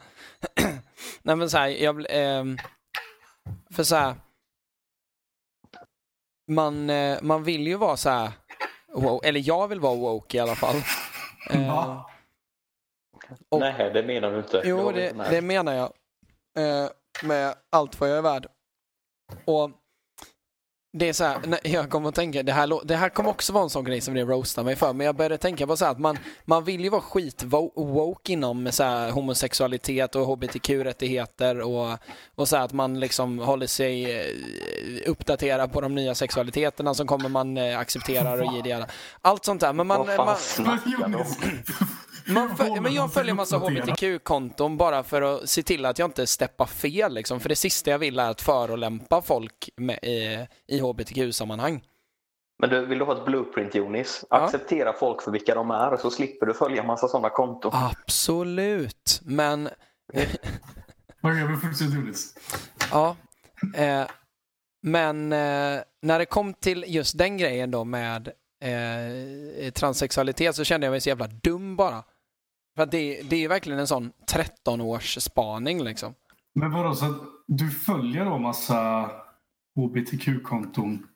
nej, 1.21 1.35
men 1.35 1.49
så 1.49 1.57
här, 1.57 1.67
jag... 1.67 2.05
ehm, 2.09 2.57
för 3.71 3.83
så 3.83 3.95
här... 3.95 4.15
Man, 6.51 6.89
eh, 6.89 7.19
man 7.21 7.43
vill 7.43 7.67
ju 7.67 7.75
vara 7.75 7.97
så 7.97 8.09
här... 8.09 8.31
Wow, 8.93 9.21
eller 9.23 9.41
jag 9.47 9.67
vill 9.67 9.79
vara 9.79 9.95
woke 9.95 10.37
i 10.37 10.39
alla 10.39 10.55
fall. 10.55 10.75
Eh, 11.51 11.65
Ja. 11.67 12.09
Och- 13.49 13.59
Nej, 13.59 13.91
det 13.93 14.03
menar 14.03 14.31
du 14.31 14.37
inte. 14.37 14.61
Jo, 14.65 14.91
det, 14.91 15.11
det 15.29 15.41
menar 15.41 15.73
jag. 15.73 15.93
Eh, 16.59 16.89
med 17.23 17.55
allt 17.69 17.99
vad 17.99 18.09
jag 18.09 18.17
är 18.17 18.21
värd. 18.21 18.47
Och 19.45 19.71
det 20.91 21.09
är 21.09 21.13
så 21.13 21.23
här, 21.23 21.37
jag 21.63 21.89
kommer 21.89 22.09
att 22.09 22.15
tänka, 22.15 22.43
det 22.43 22.51
här, 22.51 22.85
det 22.87 22.95
här 22.95 23.09
kommer 23.09 23.29
också 23.29 23.53
vara 23.53 23.63
en 23.63 23.69
sån 23.69 23.85
grej 23.85 24.01
som 24.01 24.13
det 24.13 24.21
roastar 24.23 24.63
mig 24.63 24.75
för, 24.75 24.93
men 24.93 25.05
jag 25.05 25.15
började 25.15 25.37
tänka 25.37 25.67
på 25.67 25.77
så 25.77 25.85
här 25.85 25.91
att 25.91 25.99
man, 25.99 26.17
man 26.45 26.63
vill 26.63 26.81
ju 26.83 26.89
vara 26.89 27.01
skit 27.01 27.43
wo- 27.43 27.71
woke 27.75 28.33
inom 28.33 28.71
så 28.71 28.83
här, 28.83 29.11
homosexualitet 29.11 30.15
och 30.15 30.25
hbtq-rättigheter 30.27 31.61
och, 31.61 31.97
och 32.35 32.47
så 32.47 32.57
här 32.57 32.65
att 32.65 32.73
man 32.73 32.99
liksom 32.99 33.39
håller 33.39 33.67
sig 33.67 34.19
eh, 34.19 34.25
uppdaterad 35.05 35.71
på 35.73 35.81
de 35.81 35.95
nya 35.95 36.15
sexualiteterna 36.15 36.93
som 36.93 37.07
kommer 37.07 37.29
man 37.29 37.57
eh, 37.57 37.79
accepterar 37.79 38.41
och 38.41 38.53
ger 38.53 38.63
det. 38.63 38.87
Allt 39.21 39.45
sånt 39.45 39.61
där. 39.61 39.73
Men 39.73 39.87
man, 39.87 39.97
Vad 39.97 40.15
fan 40.15 40.25
man, 40.99 41.15
om? 41.15 41.25
Man 42.29 42.57
föl- 42.57 42.81
men 42.81 42.93
jag 42.93 43.13
följer 43.13 43.33
massa 43.33 43.57
hbtq-konton 43.57 44.77
bara 44.77 45.03
för 45.03 45.21
att 45.21 45.49
se 45.49 45.63
till 45.63 45.85
att 45.85 45.99
jag 45.99 46.07
inte 46.07 46.27
steppar 46.27 46.65
fel. 46.65 47.13
Liksom. 47.13 47.39
För 47.39 47.49
det 47.49 47.55
sista 47.55 47.91
jag 47.91 47.99
vill 47.99 48.19
är 48.19 48.29
att 48.29 48.41
förolämpa 48.41 49.21
folk 49.21 49.69
med, 49.75 49.99
i, 50.03 50.47
i 50.67 50.79
hbtq-sammanhang. 50.79 51.83
Men 52.61 52.69
du, 52.69 52.85
vill 52.85 52.99
du 52.99 53.05
ha 53.05 53.17
ett 53.17 53.25
blueprint 53.25 53.75
Jonis? 53.75 54.25
Ja. 54.29 54.37
Acceptera 54.37 54.93
folk 54.93 55.21
för 55.21 55.31
vilka 55.31 55.55
de 55.55 55.71
är 55.71 55.97
så 55.97 56.11
slipper 56.11 56.45
du 56.45 56.53
följa 56.53 56.83
massa 56.83 57.07
sådana 57.07 57.29
konton. 57.29 57.71
Absolut, 57.73 59.21
men 59.23 59.69
Vad 61.21 61.39
gör 61.39 61.47
vi 61.47 61.57
fortsätt 61.57 61.93
Jonas? 61.93 62.35
ja. 62.91 63.15
Eh, 63.75 64.03
men 64.81 65.33
eh, 65.33 65.81
när 66.01 66.19
det 66.19 66.25
kom 66.25 66.53
till 66.53 66.85
just 66.87 67.17
den 67.17 67.37
grejen 67.37 67.71
då 67.71 67.83
med 67.83 68.27
eh, 68.63 69.71
transsexualitet 69.71 70.55
så 70.55 70.63
kände 70.63 70.85
jag 70.85 70.91
mig 70.91 71.01
så 71.01 71.09
jävla 71.09 71.27
dum 71.27 71.75
bara. 71.75 72.03
För 72.79 72.83
att 72.83 72.91
det, 72.91 73.21
det 73.29 73.43
är 73.43 73.49
verkligen 73.49 73.79
en 73.79 73.87
sån 73.87 74.11
13-års 74.31 75.17
spaning 75.21 75.83
liksom. 75.83 76.15
Men 76.55 76.71
vadå, 76.71 76.95
så 76.95 77.15
du 77.47 77.69
följer 77.71 78.25
då 78.25 78.37
massa 78.37 79.11
hbtq-konton? 79.75 81.07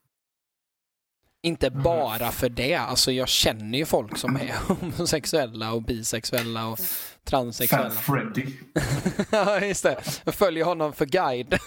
Inte 1.44 1.72
bara 1.72 2.32
för 2.32 2.50
det. 2.50 2.76
Alltså 2.76 3.12
jag 3.12 3.28
känner 3.28 3.78
ju 3.78 3.86
folk 3.86 4.18
som 4.18 4.36
är 4.36 4.54
homosexuella 4.68 5.74
och 5.74 5.84
bisexuella 5.84 6.68
och 6.68 6.80
Fat 6.80 7.20
transsexuella. 7.24 7.90
Freddy. 7.90 8.48
Ja, 9.32 9.60
just 9.60 9.84
det. 9.84 10.22
Jag 10.24 10.36
följer 10.36 10.66
honom 10.66 10.94
för 10.94 11.06
guide. 11.06 11.58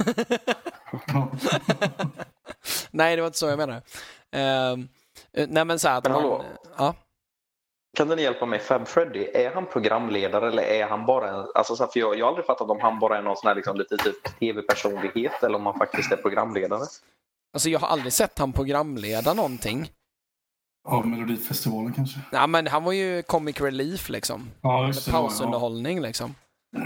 Nej, 2.91 3.17
det 3.17 3.23
var 3.23 3.27
inte 3.27 3.39
så 3.39 3.47
jag 3.47 3.59
menade. 3.59 3.83
Ehm, 4.33 4.89
eh, 5.33 5.47
nej, 5.51 5.65
men 5.65 5.79
så 5.79 5.89
här 5.89 5.99
att 5.99 6.05
Men 6.05 6.13
man... 6.13 6.23
hallå? 6.23 6.45
Ja. 6.79 6.95
Kan 7.97 8.09
du 8.09 8.23
hjälpa 8.23 8.47
mig? 8.47 8.59
Fab 8.59 8.89
Freddy, 8.89 9.29
är 9.35 9.55
han 9.55 9.67
programledare 9.67 10.49
eller 10.49 10.63
är 10.63 10.89
han 10.89 11.07
bara 11.07 11.31
en... 11.31 11.47
Alltså, 11.55 11.77
för 11.77 12.01
jag, 12.01 12.19
jag 12.19 12.25
har 12.25 12.29
aldrig 12.29 12.47
fattat 12.47 12.71
om 12.71 12.81
han 12.81 12.99
bara 12.99 13.19
är 13.19 13.23
någon 13.23 13.37
sån 13.37 13.49
här 13.49 13.55
liksom, 13.55 13.77
lite 13.77 13.97
typ 13.97 14.39
tv-personlighet 14.39 15.43
eller 15.43 15.59
om 15.59 15.67
han 15.67 15.79
faktiskt 15.79 16.13
är 16.13 16.17
programledare. 16.17 16.81
Alltså 17.53 17.69
jag 17.69 17.79
har 17.79 17.89
aldrig 17.89 18.13
sett 18.13 18.39
han 18.39 18.53
programleda 18.53 19.35
någonting. 19.35 19.91
Av 20.89 21.07
Melodifestivalen 21.07 21.93
kanske? 21.93 22.21
Nej, 22.33 22.49
men 22.49 22.67
han 22.67 22.85
var 22.85 22.93
ju 22.93 23.23
comic 23.23 23.61
relief 23.61 24.09
liksom. 24.09 24.51
Ja, 24.61 24.87
just 24.87 25.05
det. 25.05 25.13
Ja. 25.13 25.19
pausunderhållning 25.19 26.01
liksom. 26.01 26.35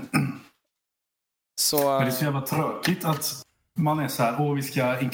Så... 1.60 1.76
Men 1.76 2.00
det 2.00 2.06
är 2.06 2.10
så 2.10 2.24
jävla 2.24 2.40
tråkigt 2.40 3.04
att 3.04 3.42
man 3.78 3.98
är 3.98 4.08
så 4.08 4.22
här, 4.22 4.40
åh 4.40 4.54
vi 4.54 4.62
ska... 4.62 5.00
in-" 5.00 5.10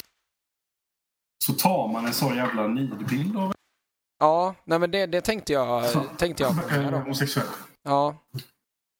Så 1.45 1.53
tar 1.53 1.87
man 1.87 2.05
en 2.05 2.13
så 2.13 2.33
jävla 2.35 2.67
nidbild 2.67 3.37
av 3.37 3.56
Ja, 4.19 4.55
nej 4.65 4.79
men 4.79 4.91
det, 4.91 5.05
det 5.05 5.21
tänkte 5.21 5.53
jag, 5.53 5.83
tänkte 6.17 6.43
jag 6.43 6.69
på 6.69 6.91
då. 6.91 6.97
homosexuell. 6.97 7.47
Ja, 7.83 8.23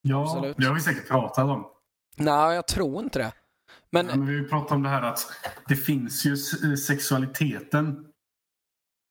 Ja, 0.02 0.24
Absolut. 0.24 0.58
det 0.58 0.66
har 0.66 0.74
vi 0.74 0.82
säkert 0.82 1.08
pratat 1.08 1.46
om. 1.46 1.68
nej 2.16 2.56
jag 2.56 2.68
tror 2.68 3.04
inte 3.04 3.20
det. 3.20 3.32
Men 3.92 4.08
Ja, 4.10 4.16
men 4.16 4.44
vi 4.44 4.50
pratat 4.50 4.72
om 4.72 4.84
det 4.84 4.90
här 4.90 5.02
att 5.02 5.28
det 5.68 5.76
finns 5.76 6.26
ju 6.26 6.34
s- 6.34 6.86
sexualiteten 6.88 8.06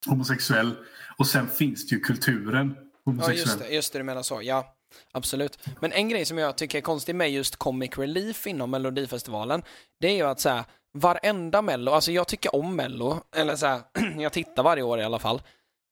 homosexuell 0.08 0.76
och 1.18 1.26
sen 1.26 1.48
finns 1.48 1.86
det 1.88 1.94
ju 1.94 2.00
kulturen 2.00 2.74
Ja, 2.78 2.82
homosexuell. 3.04 3.38
just 3.38 3.58
det, 3.58 3.68
just 3.68 3.92
det, 3.92 3.98
du 3.98 4.02
menar 4.02 4.22
så. 4.22 4.42
Ja, 4.42 4.74
absolut. 5.12 5.58
Men 5.80 5.92
en 5.92 6.08
grej 6.08 6.24
som 6.24 6.38
jag 6.38 6.56
tycker 6.58 6.78
är 6.78 6.82
konstig 6.82 7.14
med 7.14 7.30
just 7.30 7.56
Comic 7.56 7.98
Relief 7.98 8.46
inom 8.46 8.70
Melodifestivalen, 8.70 9.62
det 10.00 10.08
är 10.08 10.14
ju 10.14 10.22
att 10.22 10.40
så 10.40 10.48
här, 10.48 10.64
varenda 10.98 11.62
Mello, 11.62 11.92
alltså 11.92 12.12
jag 12.12 12.28
tycker 12.28 12.54
om 12.54 12.76
Mello, 12.76 13.20
eller 13.36 13.56
så 13.56 13.66
här, 13.66 13.80
jag 14.18 14.32
tittar 14.32 14.62
varje 14.62 14.82
år 14.82 15.00
i 15.00 15.04
alla 15.04 15.18
fall. 15.18 15.42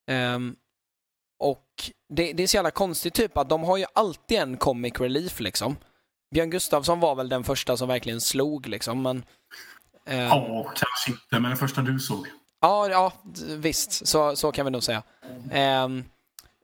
Ehm, 0.06 0.56
och 1.38 1.64
det, 2.08 2.32
det 2.32 2.42
är 2.42 2.46
så 2.46 2.56
jävla 2.56 2.70
konstigt 2.70 3.14
typ 3.14 3.36
att 3.36 3.48
de 3.48 3.62
har 3.64 3.76
ju 3.76 3.84
alltid 3.94 4.38
en 4.38 4.56
Comic 4.56 5.00
Relief 5.00 5.40
liksom. 5.40 5.76
Björn 6.34 6.50
Gustafsson 6.50 7.00
var 7.00 7.14
väl 7.14 7.28
den 7.28 7.44
första 7.44 7.76
som 7.76 7.88
verkligen 7.88 8.20
slog 8.20 8.66
liksom, 8.66 9.02
men... 9.02 9.24
ehm, 10.06 10.18
Ja, 10.28 10.64
kanske 10.64 11.10
inte, 11.10 11.22
men 11.40 11.42
den 11.42 11.56
första 11.56 11.82
du 11.82 11.98
såg. 11.98 12.26
Ja, 12.60 12.88
ja 12.88 13.12
visst. 13.56 14.06
Så, 14.06 14.36
så 14.36 14.52
kan 14.52 14.64
vi 14.64 14.70
nog 14.70 14.82
säga. 14.82 15.02
Ehm, 15.52 16.04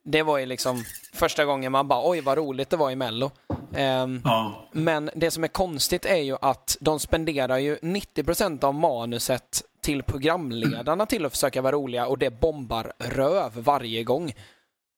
det 0.05 0.23
var 0.23 0.39
ju 0.39 0.47
liksom 0.47 0.85
första 1.13 1.45
gången 1.45 1.73
man 1.73 1.89
bara 1.89 2.11
oj 2.11 2.21
vad 2.21 2.39
roligt 2.39 2.71
det 2.71 2.77
var 2.77 2.91
i 2.91 2.97
Mello. 2.97 3.31
Ehm, 3.75 4.21
Ja, 4.25 4.69
men 4.73 5.11
det 5.15 5.31
som 5.31 5.45
är 5.45 5.49
konstigt 5.49 6.05
är 6.05 6.17
ju 6.23 6.37
att 6.41 6.77
de 6.81 7.01
spenderar 7.01 7.59
ju 7.59 7.77
90% 7.77 8.65
av 8.65 8.75
manuset 8.75 9.63
till 9.83 10.03
programledarna 10.03 11.07
till 11.07 11.27
att 11.27 11.33
försöka 11.33 11.63
vara 11.63 11.73
roliga 11.73 12.07
och 12.07 12.19
det 12.19 12.41
bombar 12.41 12.93
röv 12.99 13.53
varje 13.55 14.05
gång. 14.05 14.33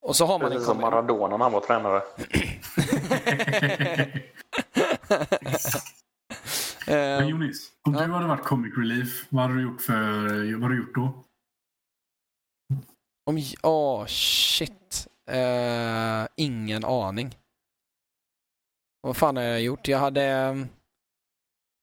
Och 0.03 0.17
så 0.17 0.27
har 0.27 0.39
man 0.39 0.47
en 0.47 0.53
Precis 0.53 0.67
som 0.67 0.81
Maradona 0.81 1.37
när 1.37 1.45
han 1.45 1.53
var 1.53 1.61
tränare. 1.61 2.03
men 6.87 7.23
Ehm, 7.23 7.29
Jonis, 7.29 7.73
om 7.83 7.95
ja. 7.95 8.07
du 8.07 8.13
hade 8.13 8.27
varit 8.27 8.45
comic 8.45 8.73
relief, 8.79 9.27
vad 9.29 9.43
hade 9.43 9.55
du 9.55 9.63
gjort, 9.63 9.81
för, 9.81 9.95
vad 10.53 10.63
hade 10.63 10.75
du 10.75 10.81
gjort 10.81 10.95
då? 10.95 11.25
Om, 13.27 13.43
åh, 13.63 14.07
shit. 14.07 15.09
Eh, 15.31 16.27
ingen 16.37 16.85
aning. 16.85 17.35
Vad 19.01 19.17
fan 19.17 19.37
har 19.37 19.43
jag 19.43 19.63
gjort? 19.63 19.89
Jag 19.89 19.99
hade... 19.99 20.67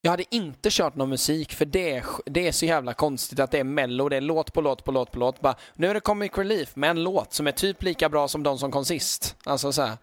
Jag 0.01 0.11
hade 0.11 0.35
inte 0.35 0.69
kört 0.71 0.95
någon 0.95 1.09
musik 1.09 1.53
för 1.53 1.65
det 1.65 1.91
är, 1.91 2.05
det 2.25 2.47
är 2.47 2.51
så 2.51 2.65
jävla 2.65 2.93
konstigt 2.93 3.39
att 3.39 3.51
det 3.51 3.59
är 3.59 3.63
mello, 3.63 4.09
det 4.09 4.17
är 4.17 4.21
låt 4.21 4.53
på 4.53 4.61
låt 4.61 4.83
på 4.83 4.91
låt 4.91 5.11
på 5.11 5.19
låt. 5.19 5.41
Bara, 5.41 5.55
nu 5.75 5.87
är 5.87 5.93
det 5.93 5.99
Comic 5.99 6.31
Relief 6.35 6.75
med 6.75 6.89
en 6.89 7.03
låt 7.03 7.33
som 7.33 7.47
är 7.47 7.51
typ 7.51 7.83
lika 7.83 8.09
bra 8.09 8.27
som 8.27 8.43
de 8.43 8.59
som 8.59 8.71
kom 8.71 8.85
sist. 8.85 9.35
Alltså 9.43 9.71
så 9.71 9.81
här. 9.81 9.97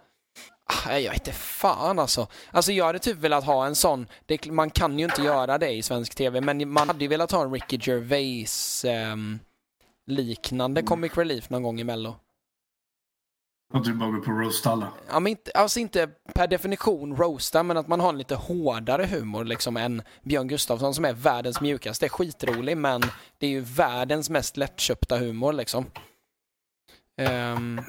Ah, 0.86 0.96
Jag 0.98 1.14
inte 1.14 1.32
fan 1.32 1.98
alltså. 1.98 2.26
Alltså 2.50 2.72
jag 2.72 2.84
hade 2.84 2.98
typ 2.98 3.16
velat 3.16 3.44
ha 3.44 3.66
en 3.66 3.74
sån, 3.74 4.06
det, 4.26 4.46
man 4.46 4.70
kan 4.70 4.98
ju 4.98 5.04
inte 5.04 5.22
göra 5.22 5.58
det 5.58 5.70
i 5.70 5.82
svensk 5.82 6.14
tv, 6.14 6.40
men 6.40 6.72
man 6.72 6.88
hade 6.88 7.04
ju 7.04 7.08
velat 7.08 7.32
ha 7.32 7.42
en 7.42 7.52
Ricky 7.52 7.78
Gervais 7.82 8.84
ehm, 8.84 9.38
liknande 10.06 10.82
Comic 10.82 11.16
Relief 11.16 11.50
någon 11.50 11.62
gång 11.62 11.80
i 11.80 11.84
mello. 11.84 12.16
Att 13.74 13.84
du 13.84 13.90
typ 13.90 14.00
bara 14.00 14.10
går 14.10 14.20
på 14.20 14.30
roast 14.30 14.66
alla? 14.66 14.88
Ja, 15.08 15.20
men 15.20 15.30
inte, 15.30 15.50
alltså 15.54 15.80
inte 15.80 16.08
per 16.34 16.46
definition 16.46 17.16
roasta, 17.16 17.62
men 17.62 17.76
att 17.76 17.88
man 17.88 18.00
har 18.00 18.08
en 18.08 18.18
lite 18.18 18.34
hårdare 18.34 19.06
humor 19.06 19.44
liksom 19.44 19.76
än 19.76 20.02
Björn 20.22 20.48
Gustafsson 20.48 20.94
som 20.94 21.04
är 21.04 21.12
världens 21.12 21.60
mjukaste. 21.60 22.04
Det 22.04 22.08
är 22.08 22.10
skitrolig, 22.10 22.76
men 22.76 23.02
det 23.38 23.46
är 23.46 23.50
ju 23.50 23.60
världens 23.60 24.30
mest 24.30 24.56
lättköpta 24.56 25.18
humor 25.18 25.52
liksom. 25.52 25.86
Um, 27.54 27.80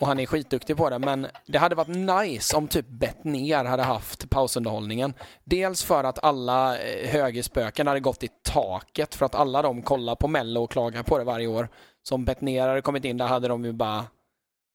och 0.00 0.06
han 0.06 0.20
är 0.20 0.26
skitduktig 0.26 0.76
på 0.76 0.90
det, 0.90 0.98
men 0.98 1.26
det 1.46 1.58
hade 1.58 1.74
varit 1.74 1.88
nice 2.28 2.56
om 2.56 2.68
typ 2.68 2.88
Bettner 2.88 3.64
hade 3.64 3.82
haft 3.82 4.30
pausunderhållningen. 4.30 5.14
Dels 5.44 5.82
för 5.82 6.04
att 6.04 6.24
alla 6.24 6.78
eh, 6.78 7.08
högerspöken 7.08 7.86
hade 7.86 8.00
gått 8.00 8.22
i 8.22 8.28
taket 8.42 9.14
för 9.14 9.26
att 9.26 9.34
alla 9.34 9.62
de 9.62 9.82
kollar 9.82 10.14
på 10.14 10.28
Mello 10.28 10.62
och 10.62 10.70
klagar 10.70 11.02
på 11.02 11.18
det 11.18 11.24
varje 11.24 11.46
år. 11.46 11.68
Så 12.02 12.14
om 12.14 12.24
Bettner 12.24 12.68
hade 12.68 12.82
kommit 12.82 13.04
in 13.04 13.16
där 13.16 13.26
hade 13.26 13.48
de 13.48 13.64
ju 13.64 13.72
bara 13.72 14.04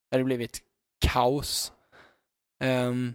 det 0.10 0.16
hade 0.16 0.24
blivit 0.24 0.60
kaos. 1.06 1.72
Ehm, 2.64 3.14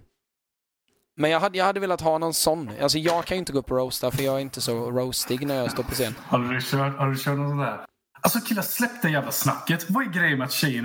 men 1.16 1.30
jag 1.30 1.40
hade, 1.40 1.58
jag 1.58 1.64
hade 1.64 1.80
velat 1.80 2.00
ha 2.00 2.18
någon 2.18 2.34
sån. 2.34 2.70
Alltså 2.80 2.98
jag 2.98 3.24
kan 3.24 3.36
ju 3.36 3.38
inte 3.38 3.52
gå 3.52 3.58
upp 3.58 3.70
och 3.70 3.76
roasta 3.76 4.10
för 4.10 4.22
jag 4.22 4.36
är 4.36 4.40
inte 4.40 4.60
så 4.60 4.90
roastig 4.90 5.46
när 5.46 5.54
jag 5.54 5.70
står 5.70 5.82
på 5.82 5.94
scen. 5.94 6.14
Har 6.18 6.38
du 6.38 6.60
kört, 6.60 6.96
har 6.96 7.10
du 7.10 7.16
kört 7.18 7.38
något 7.38 7.48
sånt 7.50 7.60
där? 7.60 7.86
Alltså 8.20 8.40
killar, 8.40 8.62
släpp 8.62 9.02
det 9.02 9.10
jävla 9.10 9.32
snacket. 9.32 9.90
Vad 9.90 10.06
är 10.06 10.10
grejen 10.10 10.38
med 10.38 10.44
att 10.44 10.52
tjejen 10.52 10.84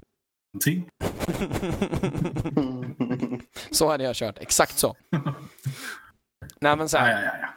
någonting? 0.54 0.90
Så 3.72 3.88
hade 3.90 4.04
jag 4.04 4.16
kört, 4.16 4.38
exakt 4.38 4.78
så. 4.78 4.96
Nej 6.62 6.78
men 6.78 6.90
så 6.90 6.98
här, 6.98 7.12
ja, 7.12 7.20
ja, 7.26 7.38
ja. 7.42 7.48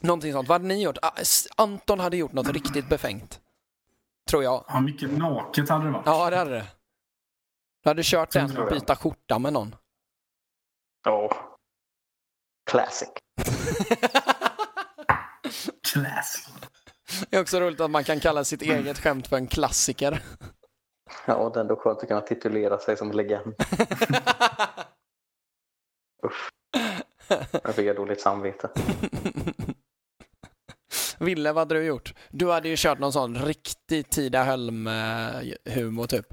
någonting 0.00 0.32
sånt. 0.32 0.48
Vad 0.48 0.54
hade 0.54 0.74
ni 0.74 0.82
gjort? 0.82 0.98
Ah, 1.02 1.12
Anton 1.56 2.00
hade 2.00 2.16
gjort 2.16 2.32
något 2.32 2.48
riktigt 2.48 2.88
befängt. 2.88 3.40
Tror 4.30 4.42
jag. 4.42 4.64
ja 4.68 4.80
mycket 4.80 5.18
naket 5.18 5.68
hade 5.68 5.84
det 5.84 5.90
varit. 5.90 6.06
Ja, 6.06 6.30
det 6.30 6.36
hade 6.36 6.50
det. 6.50 6.66
Du 7.82 7.90
hade 7.90 8.02
kört 8.04 8.32
den 8.32 8.58
och 8.58 8.68
byta 8.68 8.96
skjorta 8.96 9.38
med 9.38 9.52
någon. 9.52 9.74
Ja. 11.04 11.30
Classic. 12.70 13.08
Classic. 15.92 16.54
Det 17.30 17.36
är 17.36 17.40
också 17.40 17.60
roligt 17.60 17.80
att 17.80 17.90
man 17.90 18.04
kan 18.04 18.20
kalla 18.20 18.44
sitt 18.44 18.62
eget 18.62 18.98
skämt 18.98 19.26
för 19.26 19.36
en 19.36 19.46
klassiker. 19.46 20.22
Ja, 21.26 21.50
det 21.54 21.58
är 21.58 21.60
ändå 21.60 21.76
skönt 21.76 21.98
att 21.98 22.08
kunna 22.08 22.20
titulera 22.20 22.78
sig 22.78 22.96
som 22.96 23.12
legend. 23.12 23.54
Jag 27.62 27.74
fick 27.74 27.96
dåligt 27.96 28.20
samvete. 28.20 28.70
Ville, 31.18 31.52
vad 31.52 31.60
hade 31.60 31.74
du 31.74 31.84
gjort? 31.84 32.14
Du 32.30 32.50
hade 32.50 32.68
ju 32.68 32.74
kört 32.78 32.98
någon 32.98 33.12
sån 33.12 33.36
riktig 33.36 34.10
Tida 34.10 34.44
Hölm-humor 34.44 36.06
typ. 36.06 36.26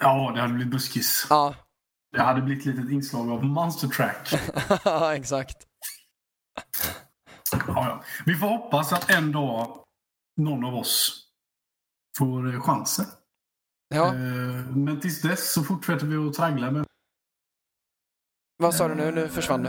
Ja, 0.00 0.32
det 0.34 0.40
hade 0.40 0.52
blivit 0.54 0.72
buskis. 0.72 1.26
Ja, 1.30 1.54
Det 2.12 2.22
hade 2.22 2.42
blivit 2.42 2.66
ett 2.66 2.74
litet 2.74 2.90
inslag 2.92 3.30
av 3.30 3.44
Monster 3.44 3.88
Track. 3.88 4.32
exakt. 5.16 5.56
Ja, 7.52 7.58
ja. 7.66 8.02
Vi 8.26 8.34
får 8.34 8.46
hoppas 8.46 8.92
att 8.92 9.10
en 9.10 9.32
dag 9.32 9.84
någon 10.36 10.64
av 10.64 10.74
oss 10.74 11.22
får 12.18 12.54
eh, 12.54 12.60
chansen. 12.60 13.06
Ja, 13.94 14.06
Eh, 14.06 14.14
Men 14.76 15.00
tills 15.00 15.22
dess 15.22 15.52
så 15.52 15.62
fortsätter 15.64 16.06
vi 16.06 16.16
att 16.28 16.34
traggla 16.34 16.70
med... 16.70 16.86
vad 18.58 18.74
sa 18.74 18.88
du 18.88 18.94
nu? 18.94 19.10
Nu 19.10 19.28
försvann 19.28 19.62
du. 19.62 19.68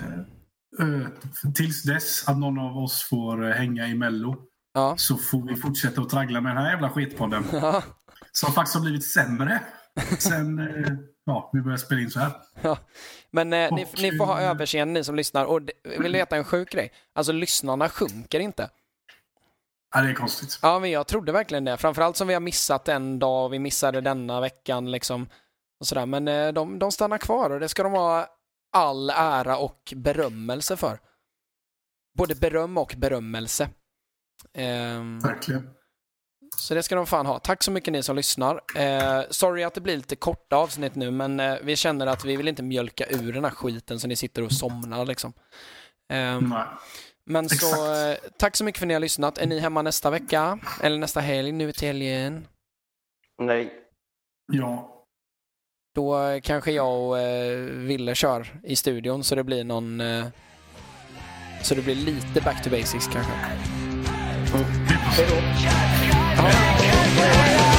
eh, 0.84 1.08
Tills 1.56 1.84
dess 1.84 2.28
att 2.28 2.38
någon 2.38 2.60
av 2.60 2.78
oss 2.78 3.04
får 3.04 3.42
hänga 3.54 3.88
i 3.88 3.96
Mello 3.96 4.36
Ja. 4.74 4.98
så 4.98 5.18
får 5.18 5.48
vi 5.48 5.56
fortsätta 5.56 6.02
att 6.02 6.10
traggla 6.10 6.42
med 6.42 6.56
den 6.56 6.64
här 6.64 6.72
jävla 6.72 6.90
skitpodden. 6.90 7.46
Ja, 7.52 7.84
Som 8.32 8.54
faktiskt 8.54 8.76
har 8.76 8.82
blivit 8.82 9.06
sämre 9.06 9.64
sen 10.20 10.60
eh, 10.60 10.94
ja, 11.26 11.50
vi 11.54 11.62
började 11.62 11.82
spela 11.82 12.02
in 12.02 12.12
så 12.12 12.20
här. 12.20 12.32
ja. 12.62 12.78
Men 13.32 13.54
eh, 13.54 13.74
ni, 13.76 13.86
Och, 13.86 13.90
ni 14.02 14.18
får 14.18 14.26
ha 14.26 14.42
eh, 14.42 14.50
överseende 14.50 14.94
ni 14.94 15.04
som 15.04 15.16
lyssnar. 15.16 15.46
Och 15.46 15.62
det- 15.62 15.74
vill 15.84 16.12
du 16.12 16.20
veta 16.20 16.38
en 16.38 16.44
sjuk 16.44 16.72
grej? 16.72 16.92
Alltså 17.16 17.32
lyssnarna 17.32 17.90
sjunker 17.90 18.40
inte. 18.40 18.70
Ja, 19.96 20.02
det 20.02 20.10
är 20.10 20.14
konstigt. 20.14 20.60
Ja, 20.62 20.80
men 20.80 20.92
jag 20.92 21.08
trodde 21.08 21.32
verkligen 21.32 21.66
det. 21.66 21.78
Framförallt 21.78 22.18
som 22.18 22.28
vi 22.28 22.34
har 22.34 22.42
missat 22.42 22.88
en 22.88 23.20
dag, 23.20 23.50
vi 23.50 23.60
missade 23.60 24.02
denna 24.02 24.42
veckan 24.42 24.92
liksom. 24.92 25.30
Och 25.80 25.88
sådär. 25.88 26.06
Men 26.06 26.28
eh, 26.28 26.48
de, 26.54 26.80
de 26.80 26.92
stannar 26.92 27.18
kvar 27.18 27.50
och 27.50 27.60
det 27.60 27.70
ska 27.70 27.84
de 27.84 27.92
ha 27.94 28.28
all 28.74 29.10
ära 29.10 29.58
och 29.58 29.94
berömmelse 29.96 30.78
för. 30.78 31.00
Både 32.18 32.36
beröm 32.36 32.78
och 32.78 32.94
berömmelse. 32.98 33.70
Ehm, 34.54 35.20
Verkligen. 35.20 35.70
Så 36.58 36.74
det 36.74 36.84
ska 36.84 36.96
de 36.96 37.06
fan 37.08 37.26
ha. 37.26 37.40
Tack 37.40 37.64
så 37.64 37.72
mycket 37.72 37.92
ni 37.94 38.04
som 38.04 38.16
lyssnar. 38.16 38.62
Eh, 38.76 39.22
sorry 39.30 39.64
att 39.64 39.74
det 39.74 39.82
blir 39.82 39.96
lite 39.98 40.16
korta 40.16 40.56
avsnitt 40.56 40.96
nu, 40.96 41.12
men 41.12 41.40
eh, 41.40 41.56
vi 41.64 41.76
känner 41.76 42.08
att 42.08 42.26
vi 42.26 42.36
vill 42.38 42.48
inte 42.48 42.64
mjölka 42.64 43.06
ur 43.10 43.34
den 43.34 43.44
här 43.44 43.52
skiten 43.52 44.00
så 44.00 44.08
ni 44.08 44.16
sitter 44.16 44.44
och 44.44 44.52
somnar 44.52 45.06
liksom. 45.06 45.34
Ehm, 46.14 46.50
Nej. 46.50 46.66
men 47.26 47.50
så, 47.50 47.56
Exakt. 47.56 48.24
eh, 48.24 48.30
tack 48.38 48.56
så 48.56 48.64
mycket 48.64 48.80
för 48.80 48.86
att 48.86 48.88
ni 48.88 48.94
har 48.94 49.02
lyssnat. 49.02 49.38
Är 49.38 49.48
ni 49.48 49.60
hemma 49.60 49.82
nästa 49.82 50.10
vecka? 50.10 50.60
Eller 50.82 50.98
nästa 50.98 51.20
helg, 51.20 51.52
nu 51.52 51.72
till 51.72 51.88
helgen? 51.88 52.48
Nej. 53.42 53.74
Ja, 54.54 55.04
Då 55.96 56.20
eh, 56.22 56.42
kanske 56.42 56.72
jag 56.72 57.08
och 57.08 57.20
eh, 57.20 57.58
Ville 57.60 58.16
kör 58.16 58.60
i 58.64 58.76
studion 58.76 59.24
så 59.24 59.36
det 59.36 59.44
blir 59.44 59.64
någon... 59.64 60.02
Eh, 60.02 60.26
så 61.62 61.76
det 61.76 61.82
blir 61.82 61.96
lite 61.96 62.42
back 62.42 62.64
to 62.64 62.70
basics 62.70 63.08
kanske. 63.08 63.32
vi 64.42 64.48
får 64.48 64.58
se. 65.16 66.07
Ja. 66.38 67.77